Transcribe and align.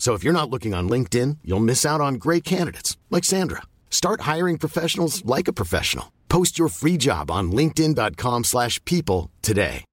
So 0.00 0.14
if 0.14 0.24
you're 0.24 0.32
not 0.32 0.48
looking 0.48 0.72
on 0.72 0.88
LinkedIn, 0.88 1.36
you'll 1.44 1.60
miss 1.60 1.84
out 1.84 2.00
on 2.00 2.14
great 2.14 2.42
candidates 2.42 2.96
like 3.10 3.22
Sandra. 3.22 3.60
Start 3.90 4.22
hiring 4.22 4.56
professionals 4.56 5.22
like 5.26 5.46
a 5.46 5.52
professional. 5.52 6.06
Post 6.30 6.58
your 6.58 6.68
free 6.68 6.96
job 6.96 7.30
on 7.30 7.52
linkedin.com/people 7.52 9.28
today. 9.42 9.84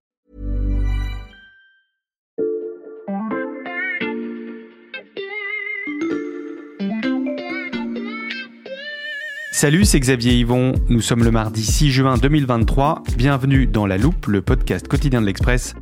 Salut, 9.52 9.86
c'est 9.86 10.00
Xavier 10.00 10.34
Yvon. 10.36 10.74
Nous 10.88 11.02
sommes 11.02 11.24
le 11.24 11.32
mardi 11.32 11.66
6 11.66 11.92
juin 11.92 12.16
2023. 12.18 13.02
Bienvenue 13.18 13.66
dans 13.66 13.88
La 13.88 13.98
Loupe, 13.98 14.28
le 14.28 14.44
podcast 14.44 14.88
quotidien 14.88 15.20
de 15.20 15.26
l'Express. 15.26 15.74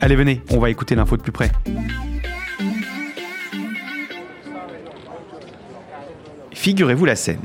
Allez, 0.00 0.16
venez, 0.16 0.42
on 0.50 0.58
va 0.58 0.68
écouter 0.68 0.96
l'info 0.96 1.16
de 1.16 1.22
plus 1.22 1.30
près. 1.30 1.52
Figurez-vous 6.54 7.04
la 7.04 7.16
scène. 7.16 7.40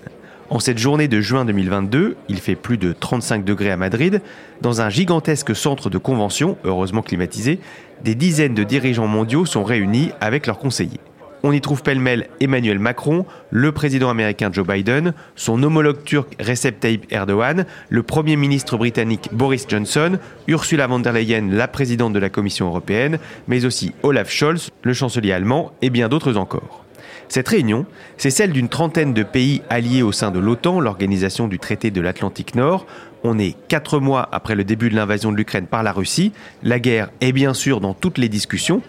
En 0.50 0.60
cette 0.60 0.78
journée 0.78 1.08
de 1.08 1.20
juin 1.20 1.46
2022, 1.46 2.16
il 2.30 2.38
fait 2.40 2.56
plus 2.56 2.78
de 2.78 2.94
35 2.94 3.44
degrés 3.44 3.72
à 3.72 3.78
Madrid. 3.78 4.22
Dans 4.62 4.82
un 4.82 4.90
gigantesque 4.90 5.56
centre 5.56 5.90
de 5.90 5.98
convention, 5.98 6.58
heureusement 6.64 7.02
climatisé, 7.02 7.60
des 8.04 8.16
dizaines 8.16 8.54
de 8.54 8.64
dirigeants 8.64 9.08
mondiaux 9.08 9.46
sont 9.46 9.64
réunis 9.64 10.12
avec 10.22 10.48
leurs 10.48 10.60
conseillers. 10.60 11.00
On 11.44 11.52
y 11.52 11.62
trouve 11.62 11.84
pêle-mêle 11.84 12.28
Emmanuel 12.40 12.80
Macron, 12.80 13.26
le 13.50 13.72
président 13.72 14.10
américain 14.10 14.50
Joe 14.52 14.68
Biden, 14.68 15.14
son 15.36 15.62
homologue 15.64 16.04
turc 16.04 16.36
Recep 16.40 16.80
Tayyip 16.80 17.12
Erdogan, 17.12 17.66
le 17.90 18.04
premier 18.04 18.36
ministre 18.36 18.78
britannique 18.78 19.30
Boris 19.32 19.66
Johnson, 19.68 20.18
Ursula 20.48 20.88
von 20.88 21.00
der 21.00 21.14
Leyen, 21.14 21.50
la 21.52 21.68
présidente 21.68 22.14
de 22.14 22.20
la 22.20 22.30
Commission 22.30 22.68
européenne, 22.68 23.20
mais 23.48 23.66
aussi 23.66 23.94
Olaf 24.04 24.30
Scholz, 24.30 24.70
le 24.84 24.94
chancelier 24.94 25.32
allemand, 25.32 25.72
et 25.82 25.90
bien 25.90 26.10
d'autres 26.10 26.36
encore. 26.36 26.86
Cette 27.30 27.48
réunion, 27.48 27.86
c'est 28.18 28.32
celle 28.32 28.52
d'une 28.52 28.70
trentaine 28.70 29.14
de 29.14 29.22
pays 29.22 29.62
alliés 29.70 30.02
au 30.02 30.12
sein 30.12 30.32
de 30.32 30.40
l'OTAN, 30.40 30.80
l'organisation 30.80 31.48
du 31.48 31.60
traité 31.60 31.92
de 31.92 32.02
l'Atlantique 32.02 32.56
Nord. 32.56 32.88
On 33.24 33.38
est 33.38 33.56
quatre 33.68 34.00
mois 34.00 34.28
après 34.32 34.56
le 34.56 34.64
début 34.64 34.90
de 34.90 34.96
l'invasion 34.96 35.32
de 35.32 35.38
l'Ukraine 35.38 35.68
par 35.68 35.84
la 35.84 35.92
Russie. 35.92 36.32
La 36.64 36.80
guerre 36.80 37.12
est 37.22 37.32
bien 37.32 37.54
sûr 37.54 37.82
dans 37.82 37.94
toutes 37.94 38.18
les 38.18 38.30
discussions. 38.30 38.82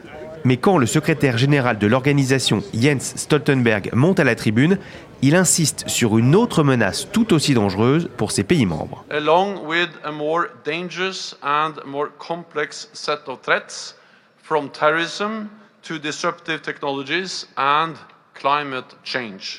Mais 0.44 0.56
quand 0.56 0.78
le 0.78 0.86
secrétaire 0.86 1.36
général 1.36 1.76
de 1.78 1.86
l'organisation, 1.86 2.62
Jens 2.72 3.12
Stoltenberg, 3.16 3.90
monte 3.92 4.20
à 4.20 4.24
la 4.24 4.34
tribune, 4.34 4.78
il 5.20 5.36
insiste 5.36 5.86
sur 5.86 6.16
une 6.16 6.34
autre 6.34 6.62
menace 6.64 7.08
tout 7.12 7.34
aussi 7.34 7.52
dangereuse 7.52 8.08
pour 8.16 8.32
ses 8.32 8.42
pays 8.42 8.64
membres. 8.64 9.04
along 9.10 9.66
with 9.66 9.90
a 10.02 10.10
more 10.10 10.46
dangerous 10.64 11.36
and 11.42 11.74
more 11.84 12.08
complex 12.18 12.88
set 12.94 13.20
of 13.28 13.42
threats 13.42 13.94
from 14.42 14.70
terrorism 14.70 15.48
to 15.82 15.98
disruptive 15.98 16.62
technologies 16.62 17.46
and 17.58 17.96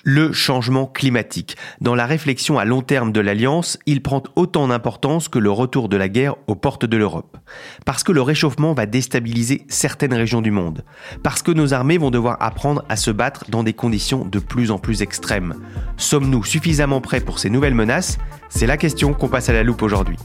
Le 0.04 0.34
changement 0.34 0.88
climatique. 0.88 1.56
Dans 1.82 1.94
la 1.94 2.08
réflexion 2.08 2.58
à 2.58 2.66
long 2.66 2.82
terme 2.82 3.12
de 3.12 3.20
l'Alliance, 3.20 3.78
il 3.86 4.02
prend 4.02 4.24
autant 4.36 4.68
d'importance 4.68 5.30
que 5.30 5.38
le 5.38 5.52
retour 5.52 5.88
de 5.88 5.98
la 5.98 6.10
guerre 6.10 6.36
aux 6.48 6.56
portes 6.56 6.86
de 6.86 6.98
l'Europe. 6.98 7.38
Parce 7.86 8.04
que 8.04 8.12
le 8.12 8.24
réchauffement 8.24 8.74
va 8.74 8.88
déstabiliser 8.88 9.66
certaines 9.68 10.16
régions 10.16 10.42
du 10.42 10.50
monde. 10.50 10.84
Parce 11.22 11.44
que 11.44 11.52
nos 11.52 11.76
armées 11.76 12.00
vont 12.00 12.10
devoir 12.10 12.38
apprendre 12.40 12.84
à 12.90 12.96
se 12.96 13.12
battre 13.12 13.46
dans 13.50 13.62
des 13.62 13.74
conditions 13.74 14.26
de 14.26 14.40
plus 14.40 14.72
en 14.72 14.80
plus 14.80 15.04
extrêmes. 15.04 15.56
Sommes-nous 15.98 16.44
suffisamment 16.44 17.02
prêts 17.02 17.22
pour 17.22 17.38
ces 17.38 17.52
nouvelles 17.52 17.76
menaces? 17.76 18.18
C'est 18.50 18.66
la 18.66 18.78
question 18.78 19.14
qu'on 19.14 19.30
passe 19.30 19.50
à 19.50 19.54
la 19.54 19.62
loupe 19.62 19.84
aujourd'hui. 19.84 20.18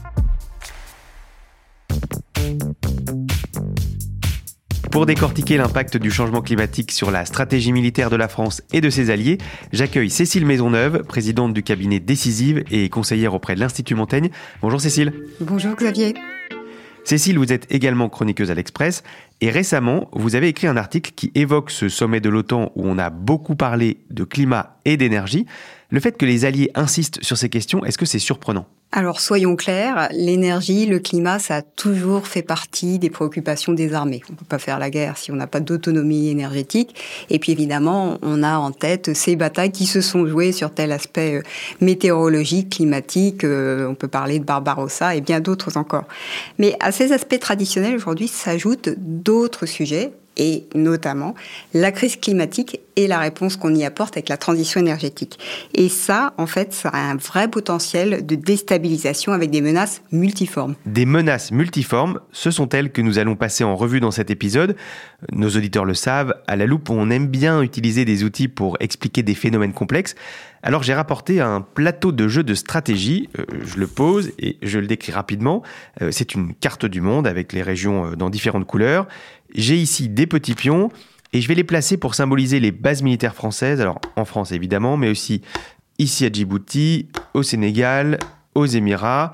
Pour 4.97 5.05
décortiquer 5.05 5.57
l'impact 5.57 5.95
du 5.95 6.09
changement 6.09 6.41
climatique 6.41 6.91
sur 6.91 7.11
la 7.11 7.23
stratégie 7.23 7.71
militaire 7.71 8.09
de 8.09 8.15
la 8.15 8.27
France 8.27 8.63
et 8.73 8.81
de 8.81 8.89
ses 8.89 9.11
alliés, 9.11 9.37
j'accueille 9.71 10.09
Cécile 10.09 10.43
Maisonneuve, 10.43 11.03
présidente 11.03 11.53
du 11.53 11.61
cabinet 11.61 11.99
Décisive 11.99 12.63
et 12.71 12.89
conseillère 12.89 13.35
auprès 13.35 13.53
de 13.53 13.59
l'Institut 13.59 13.93
Montaigne. 13.93 14.31
Bonjour 14.63 14.81
Cécile. 14.81 15.13
Bonjour 15.39 15.75
Xavier. 15.75 16.15
Cécile, 17.03 17.37
vous 17.37 17.53
êtes 17.53 17.71
également 17.71 18.09
chroniqueuse 18.09 18.49
à 18.49 18.55
l'Express 18.55 19.03
et 19.39 19.51
récemment, 19.51 20.09
vous 20.13 20.35
avez 20.35 20.47
écrit 20.47 20.65
un 20.65 20.77
article 20.77 21.11
qui 21.15 21.31
évoque 21.35 21.69
ce 21.69 21.89
sommet 21.89 22.19
de 22.19 22.29
l'OTAN 22.29 22.71
où 22.75 22.87
on 22.87 22.97
a 22.97 23.11
beaucoup 23.11 23.55
parlé 23.55 23.99
de 24.09 24.23
climat 24.23 24.79
et 24.83 24.97
d'énergie. 24.97 25.45
Le 25.89 25.99
fait 26.01 26.17
que 26.17 26.25
les 26.25 26.43
alliés 26.43 26.69
insistent 26.75 27.23
sur 27.23 27.37
ces 27.37 27.47
questions, 27.47 27.85
est-ce 27.85 27.97
que 27.97 28.05
c'est 28.05 28.19
surprenant? 28.19 28.65
Alors 28.91 29.19
soyons 29.19 29.57
clairs, 29.57 30.09
l'énergie, 30.13 30.85
le 30.85 30.99
climat, 30.99 31.39
ça 31.39 31.57
a 31.57 31.61
toujours 31.61 32.25
fait 32.25 32.41
partie 32.41 32.99
des 32.99 33.09
préoccupations 33.09 33.73
des 33.73 33.93
armées. 33.93 34.21
On 34.29 34.33
ne 34.33 34.37
peut 34.37 34.45
pas 34.45 34.59
faire 34.59 34.79
la 34.79 34.89
guerre 34.89 35.17
si 35.17 35.29
on 35.31 35.35
n'a 35.35 35.47
pas 35.47 35.59
d'autonomie 35.59 36.29
énergétique. 36.29 36.95
Et 37.29 37.37
puis 37.37 37.51
évidemment, 37.51 38.17
on 38.21 38.43
a 38.43 38.57
en 38.57 38.71
tête 38.71 39.13
ces 39.13 39.35
batailles 39.35 39.71
qui 39.71 39.85
se 39.85 39.99
sont 39.99 40.25
jouées 40.25 40.53
sur 40.53 40.73
tel 40.73 40.93
aspect 40.93 41.35
euh, 41.35 41.43
météorologique, 41.81 42.69
climatique. 42.69 43.43
euh, 43.43 43.87
On 43.87 43.95
peut 43.95 44.07
parler 44.07 44.39
de 44.39 44.45
Barbarossa 44.45 45.15
et 45.15 45.21
bien 45.21 45.41
d'autres 45.41 45.77
encore. 45.77 46.05
Mais 46.57 46.75
à 46.79 46.93
ces 46.93 47.11
aspects 47.11 47.39
traditionnels, 47.39 47.95
aujourd'hui, 47.95 48.29
s'ajoutent 48.29 48.89
d'autres 48.97 49.65
sujets 49.65 50.11
et 50.37 50.65
notamment 50.75 51.35
la 51.73 51.91
crise 51.91 52.15
climatique 52.15 52.79
et 52.95 53.07
la 53.07 53.19
réponse 53.19 53.57
qu'on 53.57 53.75
y 53.75 53.85
apporte 53.85 54.17
avec 54.17 54.27
la 54.29 54.37
transition 54.37 54.79
énergétique. 54.79 55.37
Et 55.75 55.87
ça, 55.87 56.33
en 56.37 56.47
fait, 56.47 56.73
ça 56.73 56.89
a 56.89 56.97
un 56.97 57.15
vrai 57.15 57.47
potentiel 57.47 58.25
de 58.25 58.35
déstabilisation 58.35 59.33
avec 59.33 59.51
des 59.51 59.61
menaces 59.61 60.01
multiformes. 60.11 60.75
Des 60.85 61.05
menaces 61.05 61.51
multiformes, 61.51 62.19
ce 62.31 62.49
sont 62.49 62.69
elles 62.69 62.91
que 62.91 63.01
nous 63.01 63.19
allons 63.19 63.35
passer 63.35 63.63
en 63.63 63.75
revue 63.75 63.99
dans 63.99 64.11
cet 64.11 64.31
épisode. 64.31 64.75
Nos 65.31 65.49
auditeurs 65.49 65.85
le 65.85 65.93
savent, 65.93 66.35
à 66.47 66.55
la 66.55 66.65
loupe, 66.65 66.89
on 66.89 67.09
aime 67.11 67.27
bien 67.27 67.61
utiliser 67.61 68.03
des 68.05 68.23
outils 68.23 68.47
pour 68.47 68.77
expliquer 68.79 69.21
des 69.21 69.35
phénomènes 69.35 69.73
complexes. 69.73 70.15
Alors 70.63 70.81
j'ai 70.81 70.95
rapporté 70.95 71.39
un 71.39 71.61
plateau 71.61 72.11
de 72.11 72.27
jeu 72.27 72.43
de 72.43 72.55
stratégie, 72.55 73.29
Euh, 73.37 73.45
je 73.63 73.77
le 73.77 73.87
pose 73.87 74.31
et 74.39 74.57
je 74.61 74.79
le 74.79 74.87
décris 74.87 75.11
rapidement. 75.11 75.61
Euh, 76.01 76.09
C'est 76.11 76.33
une 76.33 76.53
carte 76.55 76.85
du 76.85 77.01
monde 77.01 77.27
avec 77.27 77.53
les 77.53 77.61
régions 77.61 78.05
euh, 78.05 78.15
dans 78.15 78.29
différentes 78.29 78.65
couleurs. 78.65 79.07
J'ai 79.53 79.75
ici 79.75 80.09
des 80.09 80.27
petits 80.27 80.55
pions 80.55 80.89
et 81.33 81.41
je 81.41 81.47
vais 81.47 81.55
les 81.55 81.63
placer 81.63 81.97
pour 81.97 82.15
symboliser 82.15 82.59
les 82.59 82.71
bases 82.71 83.03
militaires 83.03 83.35
françaises, 83.35 83.81
alors 83.81 83.99
en 84.15 84.25
France 84.25 84.51
évidemment, 84.51 84.97
mais 84.97 85.09
aussi 85.09 85.41
ici 85.99 86.25
à 86.25 86.31
Djibouti, 86.31 87.07
au 87.33 87.43
Sénégal, 87.43 88.19
aux 88.55 88.65
Émirats. 88.65 89.33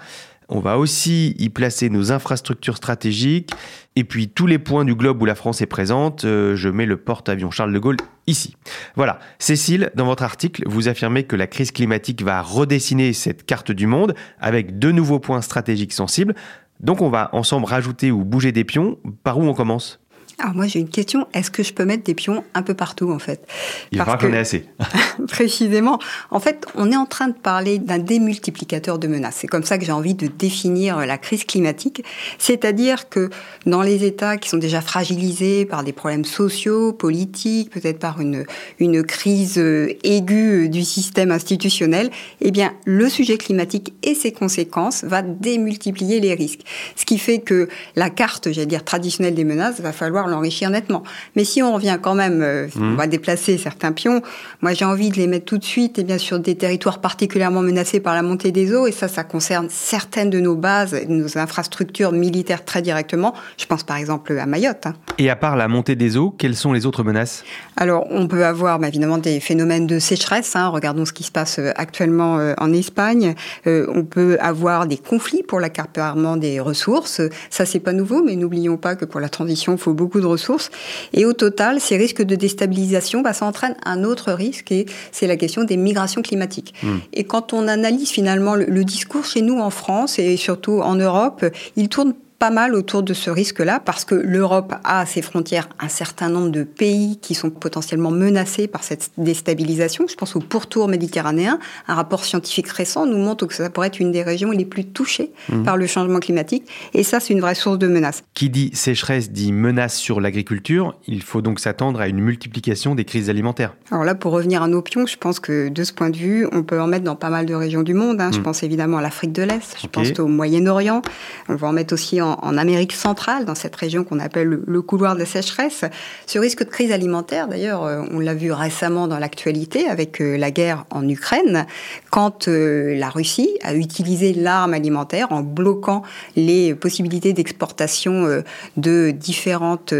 On 0.50 0.60
va 0.60 0.78
aussi 0.78 1.36
y 1.40 1.50
placer 1.50 1.90
nos 1.90 2.12
infrastructures 2.12 2.78
stratégiques 2.78 3.52
et 3.96 4.04
puis 4.04 4.28
tous 4.28 4.46
les 4.46 4.60
points 4.60 4.86
du 4.86 4.94
globe 4.94 5.22
où 5.22 5.26
la 5.26 5.36
France 5.36 5.62
est 5.62 5.68
présente. 5.68 6.26
euh, 6.26 6.56
je 6.56 6.70
mets 6.70 6.86
le 6.86 6.98
porte-avions 6.98 7.50
Charles 7.50 7.74
de 7.74 7.80
Gaulle 7.80 7.98
ici. 8.28 8.56
Voilà. 8.96 9.20
Cécile, 9.40 9.92
dans 9.96 10.06
votre 10.06 10.24
article, 10.24 10.64
vous 10.68 10.88
affirmez 10.88 11.24
que 11.24 11.36
la 11.36 11.48
crise 11.48 11.72
climatique 11.72 12.22
va 12.22 12.42
redessiner 12.42 13.14
cette 13.14 13.46
carte 13.46 13.72
du 13.72 13.88
monde 13.88 14.16
avec 14.40 14.80
de 14.80 14.92
nouveaux 14.92 15.20
points 15.20 15.42
stratégiques 15.42 15.94
sensibles. 15.94 16.36
Donc 16.80 17.02
on 17.02 17.10
va 17.10 17.30
ensemble 17.34 17.66
rajouter 17.66 18.12
ou 18.12 18.26
bouger 18.26 18.52
des 18.52 18.64
pions. 18.64 19.00
Par 19.24 19.40
où 19.40 19.44
on 19.44 19.54
commence? 19.54 20.03
Alors 20.40 20.56
moi 20.56 20.68
j'ai 20.68 20.80
une 20.80 20.90
question, 20.90 21.28
est-ce 21.34 21.52
que 21.52 21.64
je 21.64 21.74
peux 21.74 21.86
mettre 21.86 22.04
des 22.04 22.16
pions 22.16 22.44
un 22.54 22.64
peu 22.64 22.74
partout 22.74 23.12
en 23.12 23.20
fait? 23.20 23.46
Il 23.92 24.00
va 24.00 24.18
qu'on 24.18 24.34
ait 24.34 24.40
assez. 24.40 24.66
précisément, 25.28 26.00
en 26.32 26.40
fait 26.40 26.66
on 26.76 26.92
est 26.92 26.96
en 26.96 27.06
train 27.06 27.28
de 27.28 27.34
parler 27.34 27.78
d'un 27.78 28.00
démultiplicateur 28.00 29.00
de 29.00 29.08
menaces. 29.08 29.38
C'est 29.40 29.48
comme 29.48 29.64
ça 29.64 29.78
que 29.78 29.86
j'ai 29.86 29.92
envie 29.92 30.16
de 30.16 30.28
définir 30.28 31.06
la 31.06 31.18
crise 31.18 31.46
climatique. 31.46 32.04
C'est-à-dire 32.40 33.10
que 33.10 33.30
dans 33.66 33.82
les 33.82 34.04
États 34.06 34.38
qui 34.38 34.50
sont 34.50 34.58
déjà 34.58 34.82
fragilisés 34.82 35.66
par 35.66 35.84
des 35.84 35.94
problèmes 35.94 36.26
sociaux, 36.26 36.94
politiques, 36.94 37.70
peut-être 37.70 38.00
par 38.00 38.20
une, 38.20 38.46
une 38.80 39.04
crise 39.04 39.58
euh, 39.58 39.94
aiguë 40.04 40.70
du 40.70 40.84
système 40.84 41.32
institutionnel, 41.32 42.10
eh 42.42 42.52
bien 42.52 42.74
le 42.86 43.08
sujet 43.10 43.38
climatique 43.38 43.94
et 44.04 44.16
ses 44.16 44.32
conséquences 44.32 45.04
va 45.04 45.22
démultiplier 45.22 46.20
les 46.20 46.34
risques. 46.34 46.62
Ce 46.96 47.06
qui 47.06 47.18
fait 47.18 47.40
que 47.40 47.68
la 47.96 48.10
carte, 48.10 48.52
j'allais 48.52 48.66
dire, 48.66 48.84
traditionnelle 48.84 49.36
des 49.36 49.44
menaces 49.44 49.80
va 49.80 49.92
falloir 49.92 50.23
l'enrichir 50.28 50.70
nettement. 50.70 51.04
Mais 51.36 51.44
si 51.44 51.62
on 51.62 51.74
revient 51.74 51.98
quand 52.02 52.16
même, 52.16 52.42
euh, 52.42 52.68
on 52.76 52.80
mmh. 52.80 52.96
va 52.96 53.08
déplacer 53.08 53.58
certains 53.58 53.92
pions, 53.92 54.22
moi 54.62 54.74
j'ai 54.74 54.86
envie 54.86 55.10
de 55.10 55.16
les 55.18 55.28
mettre 55.28 55.46
tout 55.46 55.58
de 55.58 55.64
suite 55.64 55.98
et 55.98 56.02
eh 56.02 56.04
bien 56.04 56.18
sur 56.18 56.40
des 56.40 56.56
territoires 56.56 57.00
particulièrement 57.00 57.62
menacés 57.62 58.00
par 58.00 58.14
la 58.14 58.22
montée 58.22 58.52
des 58.52 58.74
eaux, 58.74 58.88
et 58.88 58.92
ça, 58.92 59.08
ça 59.08 59.24
concerne 59.24 59.68
certaines 59.70 60.30
de 60.30 60.40
nos 60.40 60.56
bases, 60.56 60.96
nos 61.08 61.38
infrastructures 61.38 62.12
militaires 62.12 62.66
très 62.66 62.82
directement. 62.82 63.34
Je 63.58 63.66
pense 63.66 63.84
par 63.84 63.98
exemple 63.98 64.38
à 64.38 64.46
Mayotte. 64.46 64.88
Hein. 64.88 64.96
Et 65.18 65.30
à 65.30 65.36
part 65.36 65.56
la 65.56 65.68
montée 65.68 65.96
des 65.96 66.18
eaux, 66.18 66.34
quelles 66.38 66.56
sont 66.56 66.74
les 66.74 66.86
autres 66.86 67.04
menaces? 67.04 67.44
Alors 67.78 68.08
on 68.10 68.28
peut 68.28 68.46
avoir 68.46 68.80
bah, 68.80 68.88
évidemment 68.88 69.18
des 69.18 69.40
phénomènes 69.40 69.88
de 69.88 70.00
sécheresse. 70.00 70.56
Hein. 70.56 70.70
Regardons 70.70 71.06
ce 71.06 71.14
qui 71.14 71.24
se 71.24 71.32
passe 71.32 71.60
euh, 71.60 71.72
actuellement 71.76 72.38
euh, 72.38 72.54
en 72.58 72.72
Espagne. 72.74 73.36
on 73.66 74.04
peut 74.04 74.38
avoir 74.40 74.88
des 74.88 74.98
conflits 74.98 75.44
pour 75.44 75.60
l'accaparement 75.60 76.38
des 76.38 76.60
ressources. 76.60 77.22
Ça 77.50 77.66
c'est 77.66 77.80
pas 77.80 77.94
nouveau, 77.94 78.24
mais 78.24 78.36
n'oublions 78.36 78.78
pas 78.78 78.96
que 78.96 79.06
pour 79.06 79.20
la 79.20 79.30
transition, 79.30 79.74
il 79.74 79.78
faut 79.78 79.94
beaucoup 79.94 80.13
de 80.20 80.26
ressources. 80.26 80.72
Et 81.14 81.26
au 81.26 81.34
total, 81.34 81.80
ces 81.80 81.98
risques 81.98 82.22
de 82.22 82.36
déstabilisation, 82.36 83.22
bah, 83.22 83.34
ça 83.34 83.46
entraîne 83.46 83.76
un 83.86 84.04
autre 84.04 84.32
risque, 84.32 84.72
et 84.72 84.86
c'est 85.12 85.28
la 85.28 85.38
question 85.38 85.64
des 85.64 85.78
migrations 85.78 86.22
climatiques. 86.22 86.74
Hmm. 86.84 86.98
Et 87.14 87.24
quand 87.24 87.54
on 87.54 87.68
analyse 87.68 88.10
finalement 88.10 88.56
le, 88.56 88.66
le, 88.66 88.84
discours 88.84 89.26
chez 89.26 89.42
nous 89.42 89.60
en 89.60 89.70
France 89.70 90.20
et 90.20 90.36
surtout 90.38 90.82
en 90.82 90.96
Europe, 90.96 91.46
il 91.76 91.90
tourne 91.90 92.14
pas 92.44 92.50
mal 92.50 92.76
autour 92.76 93.04
de 93.04 93.14
ce 93.14 93.30
risque-là 93.30 93.80
parce 93.80 94.04
que 94.04 94.16
l'Europe 94.16 94.74
a 94.84 95.00
à 95.00 95.06
ses 95.06 95.22
frontières 95.22 95.70
un 95.80 95.88
certain 95.88 96.28
nombre 96.28 96.50
de 96.50 96.64
pays 96.66 97.18
qui 97.22 97.36
sont 97.36 97.50
potentiellement 97.50 98.12
menacés 98.12 98.68
par 98.68 98.84
cette 98.84 99.12
déstabilisation. 99.18 100.08
Je 100.10 100.16
pense 100.16 100.36
au 100.36 100.42
pourtour 100.42 100.90
méditerranéen. 100.90 101.58
Un 101.88 101.96
rapport 101.96 102.26
scientifique 102.26 102.68
récent 102.68 103.06
nous 103.06 103.18
montre 103.18 103.46
que 103.46 103.54
ça 103.54 103.70
pourrait 103.70 103.88
être 103.88 104.02
une 104.02 104.12
des 104.12 104.24
régions 104.24 104.52
les 104.52 104.66
plus 104.66 104.84
touchées 104.84 105.32
mmh. 105.48 105.64
par 105.64 105.78
le 105.78 105.88
changement 105.88 106.20
climatique. 106.20 106.66
Et 106.94 107.04
ça, 107.04 107.22
c'est 107.22 107.32
une 107.32 107.40
vraie 107.40 107.56
source 107.56 107.78
de 107.78 107.88
menace. 107.88 108.24
Qui 108.34 108.50
dit 108.50 108.72
sécheresse 108.74 109.32
dit 109.32 109.54
menace 109.54 109.96
sur 109.96 110.20
l'agriculture. 110.20 110.98
Il 111.08 111.22
faut 111.22 111.42
donc 111.42 111.62
s'attendre 111.62 112.02
à 112.02 112.10
une 112.10 112.20
multiplication 112.20 112.94
des 112.94 113.06
crises 113.06 113.30
alimentaires. 113.30 113.74
Alors 113.90 114.04
là, 114.04 114.16
pour 114.16 114.34
revenir 114.34 114.64
à 114.64 114.68
nos 114.68 114.82
pions, 114.82 115.06
je 115.06 115.16
pense 115.16 115.40
que 115.40 115.70
de 115.70 115.84
ce 115.86 115.94
point 115.94 116.10
de 116.10 116.18
vue, 116.18 116.46
on 116.52 116.64
peut 116.64 116.82
en 116.82 116.88
mettre 116.88 117.06
dans 117.06 117.16
pas 117.16 117.30
mal 117.30 117.46
de 117.46 117.54
régions 117.54 117.84
du 117.84 117.94
monde. 117.94 118.20
Hein. 118.20 118.32
Je 118.34 118.40
mmh. 118.40 118.44
pense 118.44 118.64
évidemment 118.64 118.98
à 118.98 119.02
l'Afrique 119.02 119.32
de 119.32 119.44
l'Est, 119.44 119.78
je 119.82 119.88
pense 119.88 120.20
au 120.20 120.28
Moyen-Orient. 120.28 121.02
On 121.48 121.56
va 121.56 121.68
en 121.70 121.72
mettre 121.72 121.94
aussi 121.94 122.20
en 122.20 122.33
en, 122.42 122.58
Amérique 122.58 122.94
centrale, 122.94 123.46
dans 123.46 123.56
cette 123.56 123.76
région 123.76 124.04
qu'on 124.04 124.20
appelle 124.20 124.60
le, 124.66 124.82
couloir 124.82 125.16
de 125.16 125.20
la 125.20 125.26
sécheresse. 125.26 125.86
Ce 126.28 126.40
risque 126.40 126.64
de 126.64 126.70
crise 126.70 126.92
alimentaire, 126.92 127.48
d'ailleurs, 127.48 127.84
euh, 127.84 128.04
on 128.12 128.20
l'a 128.20 128.34
vu 128.34 128.52
récemment 128.52 129.08
dans 129.08 129.20
l'actualité 129.20 129.88
avec 129.88 130.22
euh, 130.22 130.38
la 130.38 130.52
guerre 130.52 130.86
en 130.92 131.08
Ukraine, 131.08 131.66
quand 132.10 132.48
euh, 132.48 132.96
la 132.96 133.10
Russie 133.10 133.50
a 133.64 133.74
utilisé 133.74 134.34
l'arme 134.34 134.74
alimentaire 134.74 135.32
en 135.32 135.42
bloquant 135.42 136.04
les 136.36 136.76
possibilités 136.76 137.34
d'exportation 137.34 138.44
de 138.78 139.12
différentes 139.12 139.94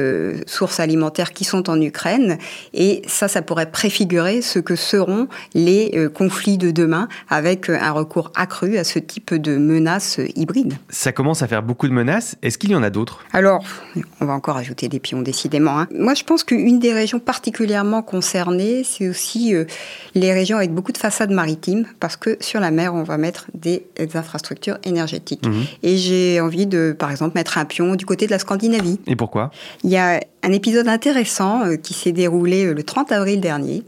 sources 0.48 0.80
alimentaires 0.80 1.34
qui 1.34 1.44
sont 1.44 1.70
en 1.70 1.80
Ukraine. 1.82 2.38
Et 2.74 3.02
ça, 3.08 3.28
ça 3.28 3.42
pourrait 3.42 3.72
préfigurer 3.72 4.42
ce 4.42 4.60
que 4.60 4.76
seront 4.76 5.28
les 5.54 6.08
conflits 6.14 6.58
de 6.58 6.72
demain 6.72 7.08
avec 7.30 7.70
un 7.70 7.92
recours 7.92 8.32
accru 8.36 8.78
à 8.78 8.84
ce 8.84 9.00
type 9.00 9.34
de 9.34 9.58
menaces 9.58 10.20
hybrides. 10.36 10.76
Ça 10.90 11.12
commence 11.12 11.42
à 11.42 11.48
faire 11.48 11.64
beaucoup 11.64 11.88
de 11.88 11.94
menaces 11.94 12.23
est-ce 12.42 12.58
qu'il 12.58 12.72
y 12.72 12.76
en 12.76 12.84
a 12.84 12.90
d'autres? 12.90 13.20
Alors, 13.34 13.64
on 14.22 14.26
va 14.26 14.34
encore 14.34 14.58
ajouter 14.58 14.90
des 14.90 15.00
pions, 15.00 15.22
décidément. 15.22 15.80
Hein. 15.80 15.88
Moi, 15.94 16.14
je 16.14 16.24
pense 16.24 16.44
qu'une 16.44 16.80
des 16.80 16.94
régions 16.94 17.20
particulièrement 17.20 18.02
concernées, 18.02 18.84
c'est 18.84 19.08
aussi 19.08 19.54
euh, 19.56 19.66
les 20.16 20.34
régions 20.34 20.58
avec 20.58 20.74
beaucoup 20.74 20.92
de 20.92 20.98
façades 20.98 21.32
maritimes, 21.32 21.86
parce 22.00 22.18
que 22.18 22.38
sur 22.40 22.60
la 22.60 22.72
mer, 22.72 22.94
on 22.94 23.04
va 23.04 23.18
mettre 23.18 23.48
des, 23.54 23.86
infrastructures 24.16 24.78
énergétiques. 24.84 25.46
Mhm. 25.46 25.64
Et 25.82 25.98
j'ai 25.98 26.42
envie 26.42 26.68
de, 26.68 26.96
par 26.98 27.12
exemple, 27.12 27.34
mettre 27.36 27.58
un 27.58 27.66
pion 27.66 27.96
du 27.96 28.06
côté 28.06 28.26
de 28.26 28.32
la 28.32 28.40
Scandinavie. 28.40 29.00
Et 29.08 29.16
pourquoi? 29.16 29.52
Il 29.84 29.90
y 29.90 29.98
a 29.98 30.20
un 30.44 30.52
épisode 30.52 30.88
intéressant 30.88 31.66
euh, 31.66 31.76
qui 31.78 31.94
s'est 31.94 32.12
déroulé 32.12 32.66
euh, 32.66 32.74
le 32.74 32.84
30 32.84 33.12
avril 33.12 33.40
dernier. 33.40 33.84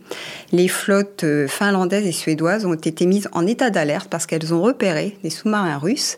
Les 0.51 0.69
flottes 0.69 1.25
finlandaises 1.47 2.07
et 2.07 2.11
suédoises 2.13 2.65
ont 2.65 2.73
été 2.73 3.05
mises 3.05 3.27
en 3.33 3.45
état 3.45 3.69
d'alerte 3.69 4.07
parce 4.09 4.25
qu'elles 4.25 4.53
ont 4.53 4.61
repéré 4.61 5.17
des 5.21 5.29
sous-marins 5.29 5.77
russes 5.77 6.17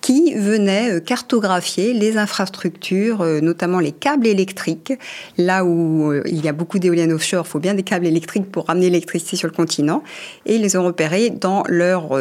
qui 0.00 0.34
venait 0.34 0.92
euh, 0.92 1.00
cartographier 1.00 1.92
les 1.92 2.16
infrastructures, 2.16 3.20
euh, 3.20 3.40
notamment 3.40 3.80
les 3.80 3.92
câbles 3.92 4.26
électriques. 4.26 4.92
Là 5.36 5.64
où 5.64 6.12
euh, 6.12 6.22
il 6.26 6.44
y 6.44 6.48
a 6.48 6.52
beaucoup 6.52 6.78
d'éoliennes 6.78 7.12
offshore, 7.12 7.44
il 7.46 7.50
faut 7.50 7.58
bien 7.58 7.74
des 7.74 7.82
câbles 7.82 8.06
électriques 8.06 8.50
pour 8.50 8.66
ramener 8.66 8.86
l'électricité 8.86 9.36
sur 9.36 9.48
le 9.48 9.54
continent. 9.54 10.02
Et 10.46 10.56
ils 10.56 10.62
les 10.62 10.76
ont 10.76 10.84
repérés 10.84 11.30
dans 11.30 11.62
leurs 11.68 12.12